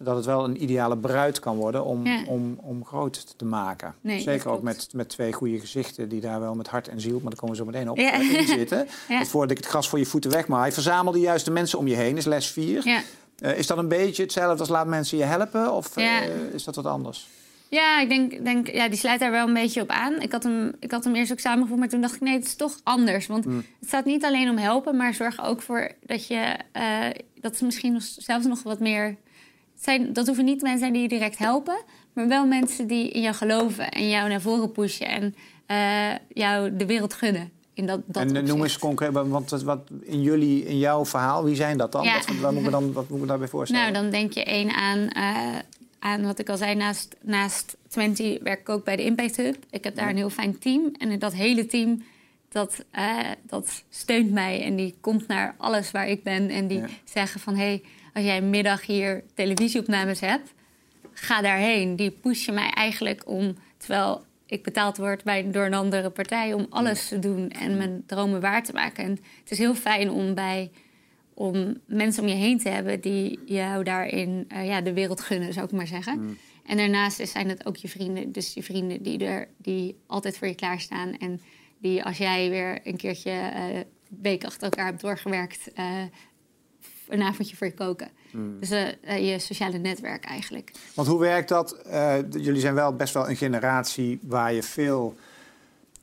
het 0.04 0.24
wel 0.24 0.44
een 0.44 0.62
ideale 0.62 0.96
bruid 0.96 1.38
kan 1.38 1.56
worden 1.56 1.84
om, 1.84 2.24
om, 2.26 2.58
om 2.62 2.84
groot 2.84 3.38
te 3.38 3.44
maken. 3.44 3.94
Zeker 4.02 4.50
ook 4.50 4.62
met, 4.62 4.88
met 4.92 5.08
twee 5.08 5.32
goede 5.32 5.60
gezichten 5.60 6.08
die 6.08 6.20
daar 6.20 6.40
wel 6.40 6.54
met 6.54 6.68
hart 6.68 6.88
en 6.88 7.00
ziel, 7.00 7.20
maar 7.20 7.30
daar 7.30 7.40
komen 7.40 7.56
we 7.56 7.62
zo 7.62 7.70
meteen 7.70 7.90
op, 7.90 7.96
ja. 7.96 8.12
in 8.12 8.46
zitten. 8.46 8.88
ja. 9.08 9.24
Voordat 9.24 9.50
ik 9.50 9.56
het 9.56 9.66
gras 9.66 9.88
voor 9.88 9.98
je 9.98 10.06
voeten 10.06 10.30
wegmaai. 10.30 10.72
Verzamel 10.72 11.12
de 11.12 11.20
juiste 11.20 11.50
mensen 11.50 11.78
om 11.78 11.86
je 11.86 11.94
heen, 11.94 12.16
is 12.16 12.24
les 12.24 12.46
4. 12.50 12.86
Ja. 12.88 13.00
Uh, 13.40 13.58
is 13.58 13.66
dat 13.66 13.78
een 13.78 13.88
beetje 13.88 14.22
hetzelfde 14.22 14.58
als 14.58 14.68
laat 14.68 14.86
mensen 14.86 15.18
je 15.18 15.24
helpen 15.24 15.72
of 15.72 15.96
uh, 15.96 16.22
is 16.52 16.64
dat 16.64 16.74
wat 16.74 16.86
anders? 16.86 17.28
Ja, 17.68 18.00
ik 18.00 18.08
denk, 18.08 18.44
denk 18.44 18.70
ja, 18.70 18.88
die 18.88 18.98
sluit 18.98 19.20
daar 19.20 19.30
wel 19.30 19.46
een 19.46 19.54
beetje 19.54 19.80
op 19.80 19.88
aan. 19.88 20.20
Ik 20.20 20.32
had 20.32 20.42
hem, 20.42 20.72
ik 20.80 20.90
had 20.90 21.04
hem 21.04 21.14
eerst 21.14 21.32
ook 21.32 21.38
samengevoegd, 21.38 21.80
maar 21.80 21.88
toen 21.88 22.00
dacht 22.00 22.14
ik 22.14 22.20
nee, 22.20 22.34
het 22.34 22.44
is 22.44 22.56
toch 22.56 22.80
anders. 22.82 23.26
Want 23.26 23.44
mm. 23.44 23.56
het 23.56 23.88
staat 23.88 24.04
niet 24.04 24.24
alleen 24.24 24.50
om 24.50 24.56
helpen, 24.56 24.96
maar 24.96 25.14
zorg 25.14 25.44
ook 25.44 25.62
voor 25.62 25.90
dat 26.06 26.26
je 26.26 26.56
uh, 26.76 27.06
dat 27.40 27.60
misschien 27.60 28.00
zelfs 28.00 28.46
nog 28.46 28.62
wat 28.62 28.80
meer 28.80 29.16
zijn, 29.80 30.12
dat 30.12 30.26
hoeven 30.26 30.45
niet 30.45 30.62
mensen 30.62 30.80
zijn 30.80 30.92
die 30.92 31.02
je 31.02 31.09
direct 31.09 31.38
helpen, 31.38 31.85
maar 32.12 32.28
wel 32.28 32.47
mensen 32.47 32.87
die 32.87 33.11
in 33.11 33.21
jou 33.21 33.35
geloven 33.35 33.88
en 33.88 34.09
jou 34.09 34.28
naar 34.28 34.40
voren 34.40 34.73
pushen 34.73 35.06
en 35.06 35.35
uh, 35.66 36.18
jou 36.28 36.76
de 36.76 36.87
wereld 36.87 37.14
gunnen. 37.14 37.50
In 37.75 37.87
dat, 37.87 38.00
dat 38.06 38.33
en 38.33 38.45
noem 38.45 38.62
eens 38.62 38.78
concreet, 38.78 39.12
want 39.12 39.50
wat 39.50 39.90
in 40.02 40.23
jullie, 40.23 40.64
in 40.64 40.78
jouw 40.78 41.04
verhaal, 41.04 41.45
wie 41.45 41.54
zijn 41.54 41.78
dat 41.78 41.92
dan? 41.92 42.04
Ja. 42.04 42.14
Wat, 42.14 42.37
wat, 42.40 42.52
moeten 42.52 42.73
dan, 42.73 42.92
wat 42.92 43.09
moet 43.09 43.21
ik 43.21 43.28
daarbij 43.28 43.49
voorstellen? 43.49 43.92
Nou, 43.92 44.02
dan 44.02 44.11
denk 44.11 44.33
je 44.33 44.45
één 44.45 44.75
aan, 44.75 44.99
uh, 44.99 45.59
aan 45.99 46.25
wat 46.25 46.38
ik 46.38 46.49
al 46.49 46.56
zei, 46.56 46.75
naast, 46.75 47.16
naast 47.23 47.76
20 47.88 48.42
werk 48.42 48.61
ik 48.61 48.68
ook 48.68 48.85
bij 48.85 48.97
de 48.97 49.04
Impact 49.04 49.37
Hub. 49.37 49.56
Ik 49.71 49.85
heb 49.85 49.97
daar 49.97 50.09
een 50.09 50.16
heel 50.16 50.30
fijn 50.30 50.59
team 50.59 50.92
en 50.99 51.18
dat 51.18 51.33
hele 51.33 51.66
team 51.66 52.02
dat, 52.49 52.85
uh, 52.99 53.18
dat 53.42 53.85
steunt 53.90 54.30
mij 54.30 54.62
en 54.62 54.76
die 54.76 54.95
komt 55.00 55.26
naar 55.26 55.54
alles 55.59 55.90
waar 55.90 56.09
ik 56.09 56.23
ben 56.23 56.49
en 56.49 56.66
die 56.66 56.83
zeggen 57.04 57.40
van 57.40 57.54
hé, 57.54 57.64
hey, 57.64 57.83
als 58.16 58.25
jij 58.25 58.42
middag 58.42 58.87
hier 58.87 59.25
televisieopnames 59.35 60.20
hebt, 60.20 60.52
ga 61.12 61.42
daarheen. 61.42 61.96
Die 61.96 62.11
pushen 62.11 62.54
mij 62.54 62.70
eigenlijk 62.70 63.28
om, 63.28 63.56
terwijl 63.76 64.25
ik 64.46 64.62
betaald 64.62 64.96
word 64.96 65.25
bij, 65.25 65.50
door 65.50 65.64
een 65.64 65.75
andere 65.75 66.11
partij, 66.11 66.52
om 66.52 66.66
alles 66.70 67.08
te 67.08 67.18
doen 67.18 67.50
en 67.50 67.76
mijn 67.76 68.02
dromen 68.06 68.40
waar 68.40 68.62
te 68.62 68.73
maken. 68.73 69.04
En 69.04 69.11
het 69.11 69.50
is 69.50 69.58
heel 69.58 69.75
fijn 69.75 70.11
om 70.11 70.35
bij 70.35 70.70
om 71.35 71.80
mensen 71.87 72.23
om 72.23 72.28
je 72.28 72.35
heen 72.35 72.58
te 72.58 72.68
hebben 72.68 73.00
die 73.00 73.38
jou 73.44 73.85
daarin 73.85 74.49
uh, 74.52 74.66
ja, 74.66 74.80
de 74.80 74.92
wereld 74.92 75.20
gunnen, 75.20 75.52
zou 75.52 75.66
ik 75.66 75.73
maar 75.73 75.87
zeggen. 75.87 76.18
Mm. 76.18 76.38
En 76.66 76.76
daarnaast 76.76 77.28
zijn 77.28 77.49
het 77.49 77.66
ook 77.66 77.76
je 77.76 77.88
vrienden. 77.88 78.32
Dus 78.32 78.54
je 78.54 78.62
vrienden 78.62 79.02
die, 79.02 79.25
er, 79.25 79.49
die 79.56 79.96
altijd 80.06 80.38
voor 80.38 80.49
je 80.49 80.54
klaarstaan. 80.54 81.16
En 81.18 81.40
die 81.78 82.04
als 82.04 82.18
jij 82.18 82.50
weer 82.50 82.80
een 82.85 82.96
keertje 82.96 83.30
uh, 83.30 83.80
week 84.23 84.44
achter 84.44 84.62
elkaar 84.62 84.87
hebt 84.87 85.00
doorgewerkt, 85.00 85.70
uh, 85.78 86.02
een 87.08 87.22
avondje 87.22 87.56
voor 87.56 87.66
je 87.66 87.75
koken. 87.75 88.08
Hmm. 88.30 88.60
Dus 88.60 88.70
uh, 88.70 89.30
je 89.30 89.38
sociale 89.38 89.78
netwerk 89.78 90.25
eigenlijk. 90.25 90.70
Want 90.94 91.08
hoe 91.08 91.20
werkt 91.20 91.48
dat? 91.48 91.76
Uh, 91.86 92.14
jullie 92.30 92.60
zijn 92.60 92.75
wel 92.75 92.96
best 92.96 93.14
wel 93.14 93.28
een 93.28 93.36
generatie 93.36 94.18
waar 94.22 94.52
je 94.52 94.62
veel 94.62 95.14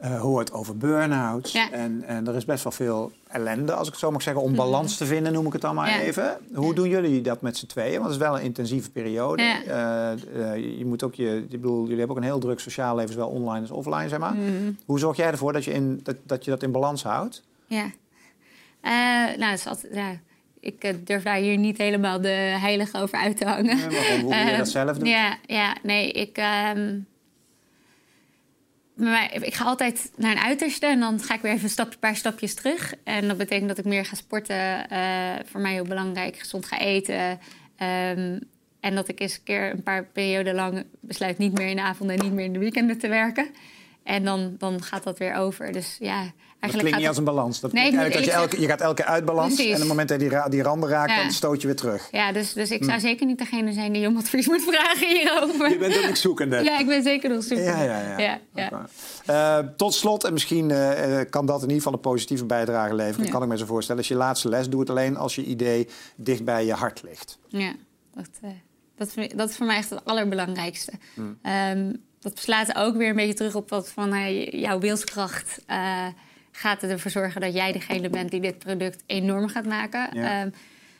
uh, 0.02 0.22
hoort 0.22 0.52
over 0.52 0.78
burn-outs. 0.78 1.54
En, 1.72 2.04
en 2.04 2.28
er 2.28 2.36
is 2.36 2.46
best 2.46 2.64
wel 2.64 2.72
veel 2.72 3.12
ellende, 3.28 3.74
als 3.74 3.88
ik 3.88 3.94
het 3.94 4.02
zo 4.02 4.12
mag 4.12 4.22
zeggen, 4.22 4.44
om 4.44 4.56
balans 4.56 4.98
te 4.98 5.06
vinden, 5.06 5.34
noem 5.34 5.46
ik 5.46 5.54
het 5.54 5.62
dan 5.62 5.76
maar 5.76 6.00
even. 6.00 6.38
Hoe 6.54 6.74
doen 6.74 6.90
jullie 6.90 7.22
dat 7.22 7.42
met 7.42 7.58
z'n 7.58 7.66
tweeën? 7.66 7.92
Want 7.92 8.04
het 8.04 8.14
is 8.14 8.28
wel 8.28 8.38
een 8.38 8.44
intensieve 8.44 8.92
periode. 8.92 9.42
je 10.78 10.86
moet 10.86 11.04
ook 11.04 11.16
je, 11.16 11.36
ik 11.36 11.50
bedoel, 11.50 11.82
jullie 11.82 11.98
hebben 11.98 12.16
ook 12.16 12.22
een 12.22 12.30
heel 12.30 12.40
druk 12.40 12.60
sociaal 12.60 12.96
leven, 12.96 13.14
zowel 13.14 13.30
online 13.30 13.62
als 13.62 13.72
offline, 13.72 14.10
zeg 14.10 14.20
maar. 14.20 14.34
Hmm. 14.34 14.78
Hoe 14.86 15.00
zorg 15.00 15.18
jij 15.18 15.28
ervoor 15.28 15.54
dat 15.54 15.64
je, 15.64 15.72
in, 15.72 16.00
dat, 16.04 16.16
dat 16.24 16.46
je 16.46 16.52
dat 16.52 16.64
in 16.64 16.72
balans 16.72 17.04
houdt? 17.04 17.44
Ja, 17.68 17.92
nou, 19.38 19.52
het 19.52 19.60
is 19.60 19.68
altijd, 19.68 19.94
ik 20.64 20.84
eh, 20.84 20.94
durf 21.04 21.24
daar 21.24 21.38
hier 21.38 21.58
niet 21.58 21.78
helemaal 21.78 22.22
de 22.22 22.56
heilige 22.60 22.98
over 22.98 23.18
uit 23.18 23.38
te 23.38 23.46
hangen. 23.46 23.78
Ja, 23.78 23.86
maar 23.86 24.20
hoe 24.20 24.36
je 24.36 24.46
dat 24.46 24.56
ehm, 24.56 24.66
zelf 24.66 24.98
doen? 24.98 25.08
Ja, 25.08 25.38
ja 25.46 25.76
nee, 25.82 26.12
ik... 26.12 26.38
Um, 26.76 27.08
maar 28.94 29.34
ik 29.34 29.54
ga 29.54 29.64
altijd 29.64 30.12
naar 30.16 30.32
een 30.32 30.44
uiterste 30.44 30.86
en 30.86 31.00
dan 31.00 31.20
ga 31.20 31.34
ik 31.34 31.42
weer 31.42 31.52
even 31.52 31.70
een, 31.76 32.00
paar 32.00 32.16
stapjes 32.16 32.54
terug. 32.54 32.94
En 33.04 33.28
dat 33.28 33.38
betekent 33.38 33.68
dat 33.68 33.78
ik 33.78 33.86
meer 33.86 34.06
ga 34.06 34.16
sporten. 34.16 34.86
Uh, 34.92 35.32
voor 35.46 35.62
mij 35.62 35.74
heel 35.74 35.84
belangrijk, 35.84 36.38
gezond 36.38 36.66
ga 36.66 36.80
eten. 36.80 37.40
Um, 37.80 38.40
en 38.80 38.96
dat 38.96 39.08
ik 39.08 39.20
eens 39.20 39.36
een 39.36 39.44
keer 39.44 39.72
een 39.72 39.84
paar 39.84 40.06
perioden 40.06 40.56
lang 40.56 40.86
besluit 41.00 41.38
niet 41.38 41.58
meer 41.58 41.68
in 41.68 41.76
de 41.76 41.82
avond 41.82 42.10
en 42.10 42.20
niet 42.20 42.34
meer 42.34 42.46
in 42.46 42.54
de 42.54 42.60
weekenden 42.60 42.98
te 42.98 43.08
werken. 43.08 43.48
En 44.04 44.24
dan, 44.24 44.56
dan 44.58 44.84
gaat 44.84 45.04
dat 45.04 45.18
weer 45.18 45.36
over. 45.36 45.72
Dus 45.72 45.96
ja, 46.00 46.16
eigenlijk 46.16 46.34
dat 46.60 46.70
klinkt 46.72 46.90
gaat 46.90 47.00
niet 47.00 47.08
als 47.08 47.18
een 47.18 47.24
balans. 47.24 47.60
Dat 47.60 47.74
Nee, 47.74 47.92
dat 47.92 48.26
je, 48.26 48.32
elke, 48.32 48.62
je 48.62 48.68
gaat 48.68 48.82
elke 48.82 48.96
keer 49.02 49.12
uit 49.12 49.26
balans. 49.26 49.54
Precies. 49.54 49.66
En 49.66 49.74
op 49.74 49.80
het 49.80 49.88
moment 49.90 50.10
dat 50.10 50.22
je 50.22 50.30
die, 50.30 50.50
die 50.50 50.64
randen 50.64 50.90
raakt, 50.90 51.12
Ja. 51.12 51.22
dan 51.22 51.32
stoot 51.32 51.62
je 51.62 51.68
weer 51.68 51.76
terug. 51.76 52.08
Ja, 52.12 52.32
dus, 52.32 52.54
dus 52.54 52.72
ik 52.72 52.80
Hm. 52.80 52.86
zou 52.86 53.00
zeker 53.00 53.26
niet 53.26 53.38
degene 53.38 53.74
zijn 53.74 53.94
die 53.94 54.08
om 54.08 54.18
advies 54.18 54.48
moet 54.48 54.62
vragen 54.62 55.08
hierover. 55.08 55.70
Je 55.70 55.78
bent 55.78 55.98
ook 55.98 56.06
niet 56.08 56.18
zoekende. 56.18 56.64
Ja, 56.64 56.80
ik 56.80 56.86
ben 56.88 57.04
zeker 57.04 57.30
nog 57.30 57.44
zoekende. 57.44 57.72
Ja, 57.72 57.84
ja, 57.84 58.18
ja. 58.20 58.40
ja. 58.54 58.88
Eh, 59.26 59.68
tot 59.78 59.94
slot, 59.94 60.24
en 60.24 60.34
misschien 60.34 60.72
eh, 60.72 61.20
eh, 61.20 61.30
kan 61.30 61.46
dat 61.46 61.56
in 61.56 61.62
ieder 61.62 61.78
geval 61.78 61.94
een 61.94 62.00
positieve 62.00 62.46
bijdrage 62.46 62.94
leveren. 62.96 63.26
Ja. 63.26 63.32
Kan 63.32 63.44
ik 63.44 63.48
me 63.48 63.58
zo 63.58 63.66
voorstellen. 63.66 64.00
Als 64.02 64.10
je 64.10 64.16
laatste 64.16 64.50
les, 64.50 64.70
doe 64.70 64.80
het 64.80 64.90
alleen 64.90 65.18
als 65.18 65.36
je 65.36 65.44
idee 65.44 65.88
dicht 66.16 66.44
bij 66.44 66.66
je 66.66 66.74
hart 66.74 67.02
ligt. 67.04 67.38
Ja, 67.48 67.74
dat, 68.16 68.30
eh, 68.42 68.50
dat, 68.98 69.14
dat 69.36 69.50
is 69.50 69.56
voor 69.56 69.66
mij 69.66 69.78
echt 69.78 69.90
het 69.90 70.06
allerbelangrijkste. 70.06 70.92
Hmm. 71.14 71.38
Ehm, 71.42 71.94
dat 72.24 72.40
slaat 72.40 72.76
ook 72.76 72.96
weer 72.96 73.10
een 73.10 73.16
beetje 73.16 73.34
terug 73.34 73.56
op 73.56 73.70
wat 73.70 73.90
van 73.90 74.34
jouw 74.44 74.80
wilskracht. 74.80 75.60
eh, 75.68 76.08
gaat 76.56 76.84
ervoor 76.84 77.12
zorgen 77.12 77.42
dat 77.42 77.54
jij 77.54 77.72
degene 77.72 78.10
bent 78.10 78.32
die 78.32 78.42
dit 78.42 78.58
product 78.60 79.04
enorm 79.06 79.48
gaat 79.48 79.66
maken. 79.66 80.10
Ja. 80.14 80.42
Ehm, 80.42 80.50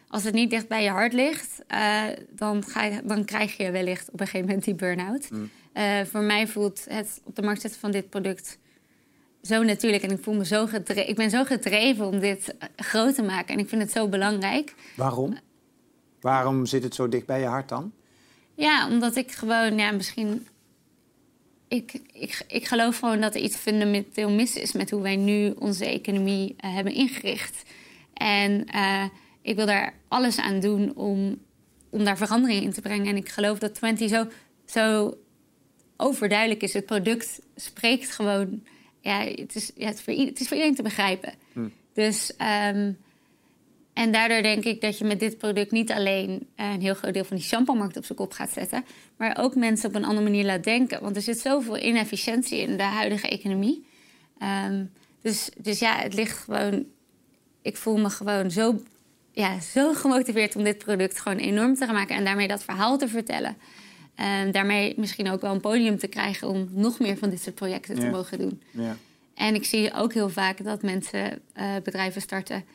als 0.08 0.24
het 0.24 0.34
niet 0.34 0.50
dicht 0.50 0.68
bij 0.68 0.84
je 0.84 0.90
hart 0.90 1.14
ligt, 1.14 1.64
eh, 1.68 2.04
dan, 2.30 2.64
ga 2.68 2.84
je, 2.84 3.02
dan 3.04 3.26
krijg 3.26 3.58
je 3.58 3.72
wellicht 3.72 4.08
op 4.12 4.20
een 4.20 4.26
gegeven 4.26 4.48
moment 4.48 4.66
die 4.66 4.76
burn-out. 4.76 5.28
Hmm. 5.30 5.50
Eh, 5.74 6.02
voor 6.12 6.22
mij 6.22 6.48
voelt 6.48 6.86
het 6.90 7.22
op 7.24 7.36
de 7.36 7.42
markt 7.42 7.62
zetten 7.62 7.80
van 7.80 7.92
dit 7.92 8.10
product 8.10 8.58
zo 9.42 9.64
natuurlijk. 9.64 10.04
En 10.04 10.12
ik, 10.12 10.24
voel 10.24 10.34
me 10.34 10.46
zo 10.46 10.66
gedre- 10.68 11.06
ik 11.06 11.16
ben 11.16 11.30
zo 11.30 11.44
gedreven 11.44 12.06
om 12.08 12.20
dit 12.20 12.56
groot 12.76 13.16
te 13.16 13.24
maken. 13.24 13.54
En 13.54 13.60
ik 13.60 13.70
vind 13.70 13.82
het 13.82 13.92
zo 13.92 14.08
belangrijk. 14.08 14.74
Waarom? 14.96 15.38
Waarom 16.22 16.66
zit 16.66 16.84
het 16.84 16.96
zo 16.96 17.10
dicht 17.10 17.26
bij 17.26 17.40
je 17.40 17.46
hart 17.46 17.70
dan? 17.70 17.92
Ja, 18.56 18.88
omdat 18.88 19.16
ik 19.16 19.32
gewoon, 19.32 19.78
ja, 19.78 19.92
misschien. 19.92 20.48
Ik, 21.76 21.94
ik, 22.14 22.44
ik 22.48 22.66
geloof 22.68 22.98
gewoon 23.00 23.22
dat 23.22 23.36
er 23.36 23.42
iets 23.42 23.56
fundamenteel 23.56 24.30
mis 24.32 24.56
is 24.56 24.72
met 24.72 24.90
hoe 24.90 25.02
wij 25.02 25.16
nu 25.16 25.52
onze 25.60 25.86
economie 25.86 26.56
eh, 26.58 26.74
hebben 26.74 26.94
ingericht. 26.94 27.64
En 28.14 28.66
eh, 28.66 29.04
ik 29.42 29.56
wil 29.56 29.66
daar 29.66 29.94
alles 30.08 30.38
aan 30.40 30.60
doen 30.60 30.96
om, 30.96 31.38
om 31.90 32.04
daar 32.04 32.18
verandering 32.18 32.64
in 32.64 32.72
te 32.74 32.82
brengen. 32.82 33.08
En 33.08 33.16
ik 33.16 33.30
geloof 33.30 33.60
dat 33.60 33.76
20 33.76 34.10
zo, 34.10 34.28
zo 34.66 35.18
overduidelijk 35.98 36.62
is. 36.62 36.74
Het 36.74 36.86
product 36.86 37.40
spreekt 37.56 38.12
gewoon. 38.12 38.64
Ja, 39.02 39.20
het 39.26 39.56
is, 39.56 39.72
ja, 39.76 39.86
het, 39.88 39.96
is 39.98 40.02
voor, 40.04 40.14
i- 40.14 40.26
het 40.26 40.40
is 40.40 40.48
voor 40.48 40.56
iedereen 40.58 40.76
te 40.76 40.84
begrijpen. 40.84 41.34
Dus. 41.94 42.36
ehm, 42.38 42.92
en 43.94 44.12
daardoor 44.12 44.42
denk 44.42 44.64
ik 44.64 44.82
dat 44.82 44.98
je 44.98 45.06
met 45.06 45.20
dit 45.20 45.38
product 45.38 45.72
niet 45.72 45.92
alleen 45.92 46.48
eh, 46.56 46.72
een 46.72 46.82
heel 46.82 46.94
groot 46.94 47.14
deel 47.14 47.24
van 47.24 47.38
die 47.38 47.46
shampoo-markt 47.46 47.98
op 47.98 48.06
zijn 48.06 48.18
kop 48.18 48.32
gaat 48.32 48.52
zetten, 48.52 48.86
maar 49.18 49.38
ook 49.40 49.56
mensen 49.56 49.90
op 49.90 49.96
een 49.96 50.06
andere 50.06 50.24
manier 50.24 50.46
laat 50.46 50.64
denken. 50.64 51.02
Want 51.02 51.16
er 51.16 51.22
zit 51.22 51.40
zoveel 51.40 51.78
inefficiëntie 51.78 52.60
in 52.60 52.78
de 52.78 52.84
huidige 52.84 53.30
economie. 53.30 53.86
Ehm, 54.40 54.86
dus, 55.22 55.50
dus 55.58 55.80
ja, 55.80 55.96
het 55.96 56.14
ligt 56.14 56.38
gewoon. 56.38 56.86
Ik 57.62 57.78
voel 57.78 57.98
me 57.98 58.10
gewoon 58.10 58.52
zo, 58.52 58.82
ja, 59.32 59.60
zo 59.60 59.94
gemotiveerd 59.94 60.56
om 60.56 60.64
dit 60.64 60.78
product 60.78 61.20
gewoon 61.20 61.38
enorm 61.38 61.76
te 61.76 61.86
gaan 61.86 61.96
maken 61.96 62.16
en 62.16 62.24
daarmee 62.24 62.48
dat 62.48 62.64
verhaal 62.64 62.98
te 62.98 63.08
vertellen. 63.08 63.58
En 64.16 64.52
daarmee 64.52 64.94
misschien 64.98 65.30
ook 65.30 65.42
wel 65.42 65.54
een 65.54 65.62
podium 65.62 65.98
te 65.98 66.08
krijgen 66.08 66.48
om 66.48 66.68
nog 66.72 67.00
meer 67.00 67.18
van 67.18 67.30
dit 67.30 67.42
soort 67.42 67.56
projecten 67.56 68.00
te 68.00 68.10
mogen 68.10 68.38
doen. 68.38 68.62
Ja. 68.72 68.98
En 69.36 69.56
ik 69.56 69.66
zie 69.66 69.94
ook 69.94 70.14
heel 70.14 70.30
vaak 70.30 70.64
dat 70.64 70.82
mensen 70.82 71.42
eh, 71.54 71.66
bedrijven 71.84 72.22
starten 72.22 72.66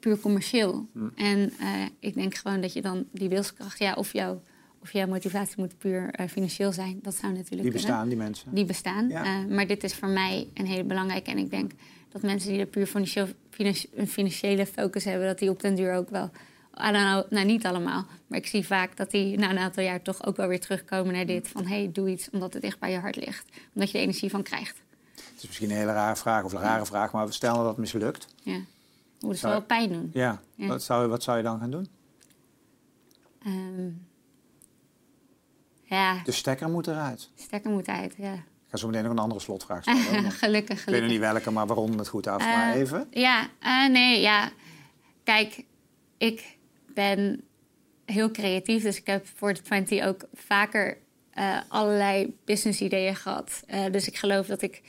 puur 0.00 0.18
commercieel. 0.20 0.86
En 1.14 1.52
eh, 1.60 1.66
ik 1.98 2.14
denk 2.14 2.34
gewoon 2.34 2.60
dat 2.60 2.72
je 2.72 2.82
dan 2.82 3.04
die 3.12 3.28
wilskracht, 3.28 3.78
ja, 3.78 3.94
of, 3.94 4.12
jouw 4.12 4.42
of 4.82 4.92
jouw 4.92 5.06
motivatie 5.06 5.54
moet 5.56 5.78
puur 5.78 6.10
eh, 6.10 6.28
financieel 6.28 6.72
zijn. 6.72 6.98
Dat 7.02 7.14
zou 7.14 7.32
natuurlijk 7.32 7.62
Die 7.62 7.70
kunnen. 7.70 7.80
bestaan, 7.80 8.08
die 8.08 8.16
mensen. 8.18 8.54
Die 8.54 8.64
bestaan. 8.64 9.08
Ja. 9.08 9.24
Eh, 9.24 9.54
maar 9.54 9.66
dit 9.66 9.84
is 9.84 9.94
voor 9.94 10.08
mij 10.08 10.48
een 10.54 10.66
hele 10.66 10.84
belangrijke. 10.84 11.30
En 11.30 11.38
ik 11.38 11.50
denk 11.50 11.72
dat 12.08 12.22
mensen 12.22 12.50
die 12.50 12.60
er 12.60 12.66
puur 12.66 12.86
financieel, 12.86 13.26
financi- 13.50 13.88
een 13.94 14.08
financiële 14.08 14.66
focus 14.66 15.04
hebben, 15.04 15.26
dat 15.26 15.38
die 15.38 15.50
op 15.50 15.60
den 15.60 15.74
duur 15.74 15.94
ook 15.94 16.10
wel. 16.10 16.30
Know, 16.72 17.30
nou, 17.30 17.44
niet 17.44 17.66
allemaal. 17.66 18.06
Maar 18.26 18.38
ik 18.38 18.46
zie 18.46 18.66
vaak 18.66 18.96
dat 18.96 19.10
die 19.10 19.38
na 19.38 19.50
een 19.50 19.58
aantal 19.58 19.82
jaar 19.82 20.02
toch 20.02 20.26
ook 20.26 20.36
wel 20.36 20.46
weer 20.48 20.60
terugkomen 20.60 21.12
naar 21.14 21.26
dit. 21.26 21.48
Van 21.48 21.66
hey, 21.66 21.90
doe 21.92 22.08
iets 22.08 22.30
omdat 22.30 22.52
het 22.52 22.62
dicht 22.62 22.78
bij 22.78 22.90
je 22.90 22.98
hart 22.98 23.16
ligt. 23.16 23.44
Omdat 23.74 23.90
je 23.90 23.96
er 23.96 24.02
energie 24.04 24.30
van 24.30 24.42
krijgt. 24.42 24.76
Het 25.14 25.36
is 25.36 25.46
misschien 25.46 25.70
een 25.70 25.76
hele 25.76 25.92
rare 25.92 26.16
vraag 26.16 26.44
of 26.44 26.52
een 26.52 26.60
rare 26.60 26.86
vraag, 26.86 27.12
maar 27.12 27.26
we 27.26 27.32
stellen 27.32 27.56
dat 27.58 27.66
het 27.66 27.76
mislukt. 27.76 28.26
Ja. 28.42 28.58
Moet 29.20 29.30
het 29.30 29.40
Zou- 29.40 29.52
wel 29.52 29.62
pijn 29.62 29.88
doen. 29.92 30.10
Ja. 30.12 30.40
Ja. 30.54 30.66
Wat, 30.66 30.82
zou, 30.82 31.08
wat 31.08 31.22
zou 31.22 31.36
je 31.36 31.42
dan 31.42 31.58
gaan 31.58 31.70
doen? 31.70 31.88
Ehm, 33.44 33.88
ja, 35.82 36.22
De 36.24 36.32
stekker 36.32 36.68
moet 36.70 36.86
eruit. 36.86 37.30
stekker 37.34 37.70
moet 37.70 37.86
uit. 37.88 38.14
Ja. 38.16 38.32
Ik 38.34 38.74
ga 38.74 38.76
zo 38.76 38.86
meteen 38.86 39.02
nog 39.02 39.12
een 39.12 39.18
andere 39.18 39.40
slotvraag 39.40 39.82
stellen. 39.82 40.12
want 40.22 40.34
gelukkig, 40.34 40.40
Ik 40.40 40.44
weet 40.68 40.68
nog 40.68 40.80
gelukkig. 40.84 41.10
niet 41.10 41.18
welke, 41.20 41.50
maar 41.50 41.66
we 41.66 41.72
ronden 41.72 41.98
het 41.98 42.08
goed 42.08 42.26
af. 42.26 42.38
maar 42.42 42.72
Eh, 42.74 42.80
even. 42.80 43.06
Ja, 43.10 43.48
eh, 43.58 43.88
nee, 43.88 44.20
ja. 44.20 44.50
Kijk, 45.24 45.64
ik 46.18 46.56
ben 46.94 47.42
heel 48.04 48.30
creatief. 48.30 48.82
Dus 48.82 48.96
ik 48.96 49.06
heb 49.06 49.26
voor 49.34 49.54
de 49.54 49.62
20 49.62 50.04
ook 50.06 50.24
vaker 50.34 50.98
eh, 51.30 51.58
allerlei 51.68 52.36
business 52.44 52.80
ideeën 52.80 53.16
gehad. 53.16 53.62
Eh, 53.66 53.92
dus 53.92 54.06
ik 54.08 54.16
geloof 54.16 54.46
dat 54.46 54.62
ik 54.62 54.82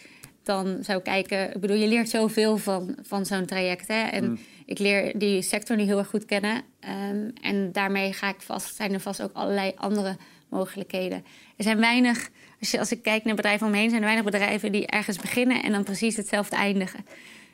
dan 0.50 0.78
zou 0.84 1.02
kijken... 1.02 1.54
Ik 1.56 1.62
bedoel, 1.62 1.76
je 1.76 1.88
leert 1.88 2.10
zoveel 2.10 2.58
van, 2.58 2.98
van 3.02 3.26
zo'n 3.26 3.46
traject. 3.46 3.88
Hè? 3.88 4.02
En 4.02 4.40
ik 4.66 4.80
leer 4.80 5.20
die 5.20 5.42
sector 5.42 5.76
nu 5.76 5.84
heel 5.84 5.98
erg 5.98 6.08
goed 6.08 6.26
kennen. 6.26 6.62
Ehm, 6.80 7.30
en 7.42 7.72
daarmee 7.72 8.14
ga 8.14 8.30
ik 8.30 8.42
vast, 8.42 8.76
zijn 8.76 8.94
er 8.94 9.00
vast 9.00 9.22
ook 9.22 9.34
allerlei 9.34 9.72
andere 9.76 10.18
mogelijkheden. 10.50 11.26
Er 11.58 11.64
zijn 11.64 11.80
weinig... 11.80 12.30
Als, 12.60 12.72
je, 12.72 12.80
als 12.80 12.92
ik 12.92 13.02
kijk 13.02 13.24
naar 13.24 13.36
bedrijven 13.36 13.66
om 13.66 13.72
me 13.72 13.78
heen... 13.78 13.90
zijn 13.90 14.02
er 14.02 14.08
weinig 14.08 14.32
bedrijven 14.32 14.72
die 14.72 14.88
ergens 14.88 15.18
beginnen... 15.18 15.64
en 15.64 15.72
dan 15.72 15.84
precies 15.84 16.16
hetzelfde 16.16 16.56
eindigen. 16.56 17.06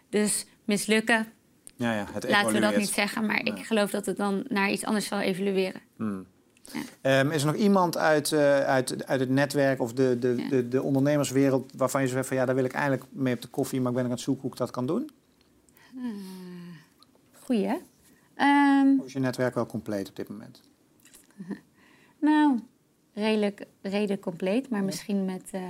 Dus 0.10 0.46
mislukken, 0.66 1.28
Ja, 1.76 1.94
ja, 1.94 2.08
het 2.14 2.30
laten 2.30 2.54
we 2.54 2.60
dat 2.60 2.78
niet 2.78 2.90
zeggen. 2.90 3.26
Maar 3.26 3.46
ik 3.46 3.66
geloof 3.66 3.92
dat 3.92 4.06
het 4.06 4.18
dan 4.18 4.46
naar 4.48 4.72
iets 4.72 4.86
anders 4.86 5.08
zal 5.08 5.20
evolueren. 5.20 5.82
Ehm, 7.02 7.32
is 7.32 7.42
er 7.42 7.48
nog 7.52 7.56
iemand 7.56 7.98
uit, 7.98 8.32
eh, 8.32 8.60
uit, 8.60 9.06
uit 9.08 9.20
het 9.20 9.30
netwerk 9.30 9.82
of 9.82 9.94
de, 9.94 10.20
de, 10.20 10.34
Ja. 10.38 10.50
de, 10.50 10.68
de 10.68 10.82
ondernemerswereld 10.84 11.72
waarvan 11.78 12.02
je 12.02 12.08
zegt 12.08 12.28
van 12.28 12.38
ja, 12.38 12.46
daar 12.46 12.56
wil 12.56 12.64
ik 12.64 12.74
eigenlijk 12.74 13.04
mee 13.12 13.34
op 13.34 13.42
de 13.42 13.48
koffie, 13.48 13.80
maar 13.82 13.90
ik 13.90 13.96
ben 13.96 14.06
aan 14.06 14.12
het 14.12 14.20
zoeken 14.20 14.42
hoe 14.42 14.52
ik 14.52 14.58
dat 14.58 14.72
kan 14.72 14.86
doen? 14.86 15.10
Goeie, 17.44 17.66
hè? 17.68 17.76
Ehm, 18.36 19.00
Of 19.00 19.06
is 19.06 19.14
je 19.14 19.20
netwerk 19.20 19.56
wel 19.56 19.66
compleet 19.66 20.10
op 20.10 20.16
dit 20.16 20.30
moment? 20.30 20.62
nou, 22.20 22.60
redelijk, 23.14 23.66
redelijk 23.82 24.22
compleet. 24.22 24.70
Maar 24.70 24.84
misschien 24.84 25.26
met 25.26 25.50
eh, 25.52 25.62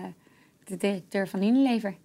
de 0.63 0.77
directeur 0.77 1.27
van 1.27 1.43
Unilever. 1.43 1.95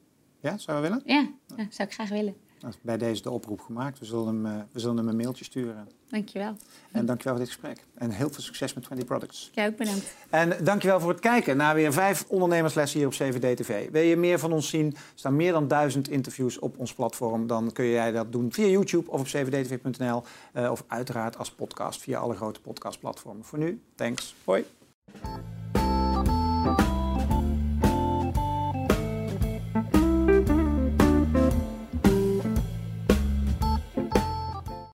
Ja, 0.41 0.59
zou 0.59 0.77
je 0.77 0.83
willen? 0.83 1.03
Ja, 1.05 1.29
ja, 1.57 1.67
zou 1.71 1.89
ik 1.89 1.95
graag 1.95 2.09
willen. 2.09 2.35
Bij 2.81 2.99
deze 2.99 3.23
de 3.23 3.31
oproep 3.31 3.61
gemaakt. 3.61 3.99
We 3.99 4.05
zullen 4.05 4.27
hem, 4.27 4.47
eh, 4.47 4.53
we 4.73 4.81
zullen 4.81 4.97
hem 4.97 5.09
een 5.09 5.17
mailtje 5.17 5.45
sturen. 5.45 5.89
Dankjewel. 6.09 6.57
En 6.93 7.07
dankjewel 7.07 7.37
voor 7.37 7.45
dit 7.45 7.55
gesprek. 7.55 7.85
En 7.95 8.11
heel 8.11 8.31
veel 8.31 8.43
succes 8.43 8.75
met 8.75 8.85
20 8.85 9.07
Products. 9.07 9.51
Jij 9.55 9.67
ook 9.67 9.77
bedankt. 9.77 10.15
En 10.31 10.65
dankjewel 10.65 11.01
voor 11.01 11.11
het 11.11 11.21
kijken 11.21 11.57
naar 11.57 11.75
weer 11.75 11.93
vijf 11.93 12.25
ondernemerslessen 12.29 12.99
hier 12.99 13.09
op 13.09 13.15
7D 13.15 13.57
TV. 13.57 13.91
Wil 13.91 14.03
je 14.03 14.17
meer 14.17 14.39
van 14.39 14.53
ons 14.53 14.69
zien? 14.69 14.87
Er 14.87 15.01
staan 15.15 15.37
meer 15.37 15.53
dan 15.53 15.69
duizend 15.69 16.09
interviews 16.09 16.59
op 16.59 16.79
ons 16.79 16.95
platform. 16.95 17.47
Dan 17.47 17.73
kun 17.73 17.85
jij 17.87 18.13
dat 18.13 18.33
doen 18.33 18.53
via 18.53 18.67
YouTube 18.67 19.11
of 19.11 19.21
op 19.21 19.27
7dtv.nl. 19.27 20.23
eh, 20.53 20.71
of 20.71 20.85
uiteraard 20.87 21.39
als 21.39 21.51
podcast 21.51 22.01
via 22.01 22.19
alle 22.19 22.35
grote 22.35 22.61
podcastplatformen. 22.61 23.45
Voor 23.45 23.59
nu, 23.59 23.81
thanks. 23.95 24.35
Hoi. 24.45 24.65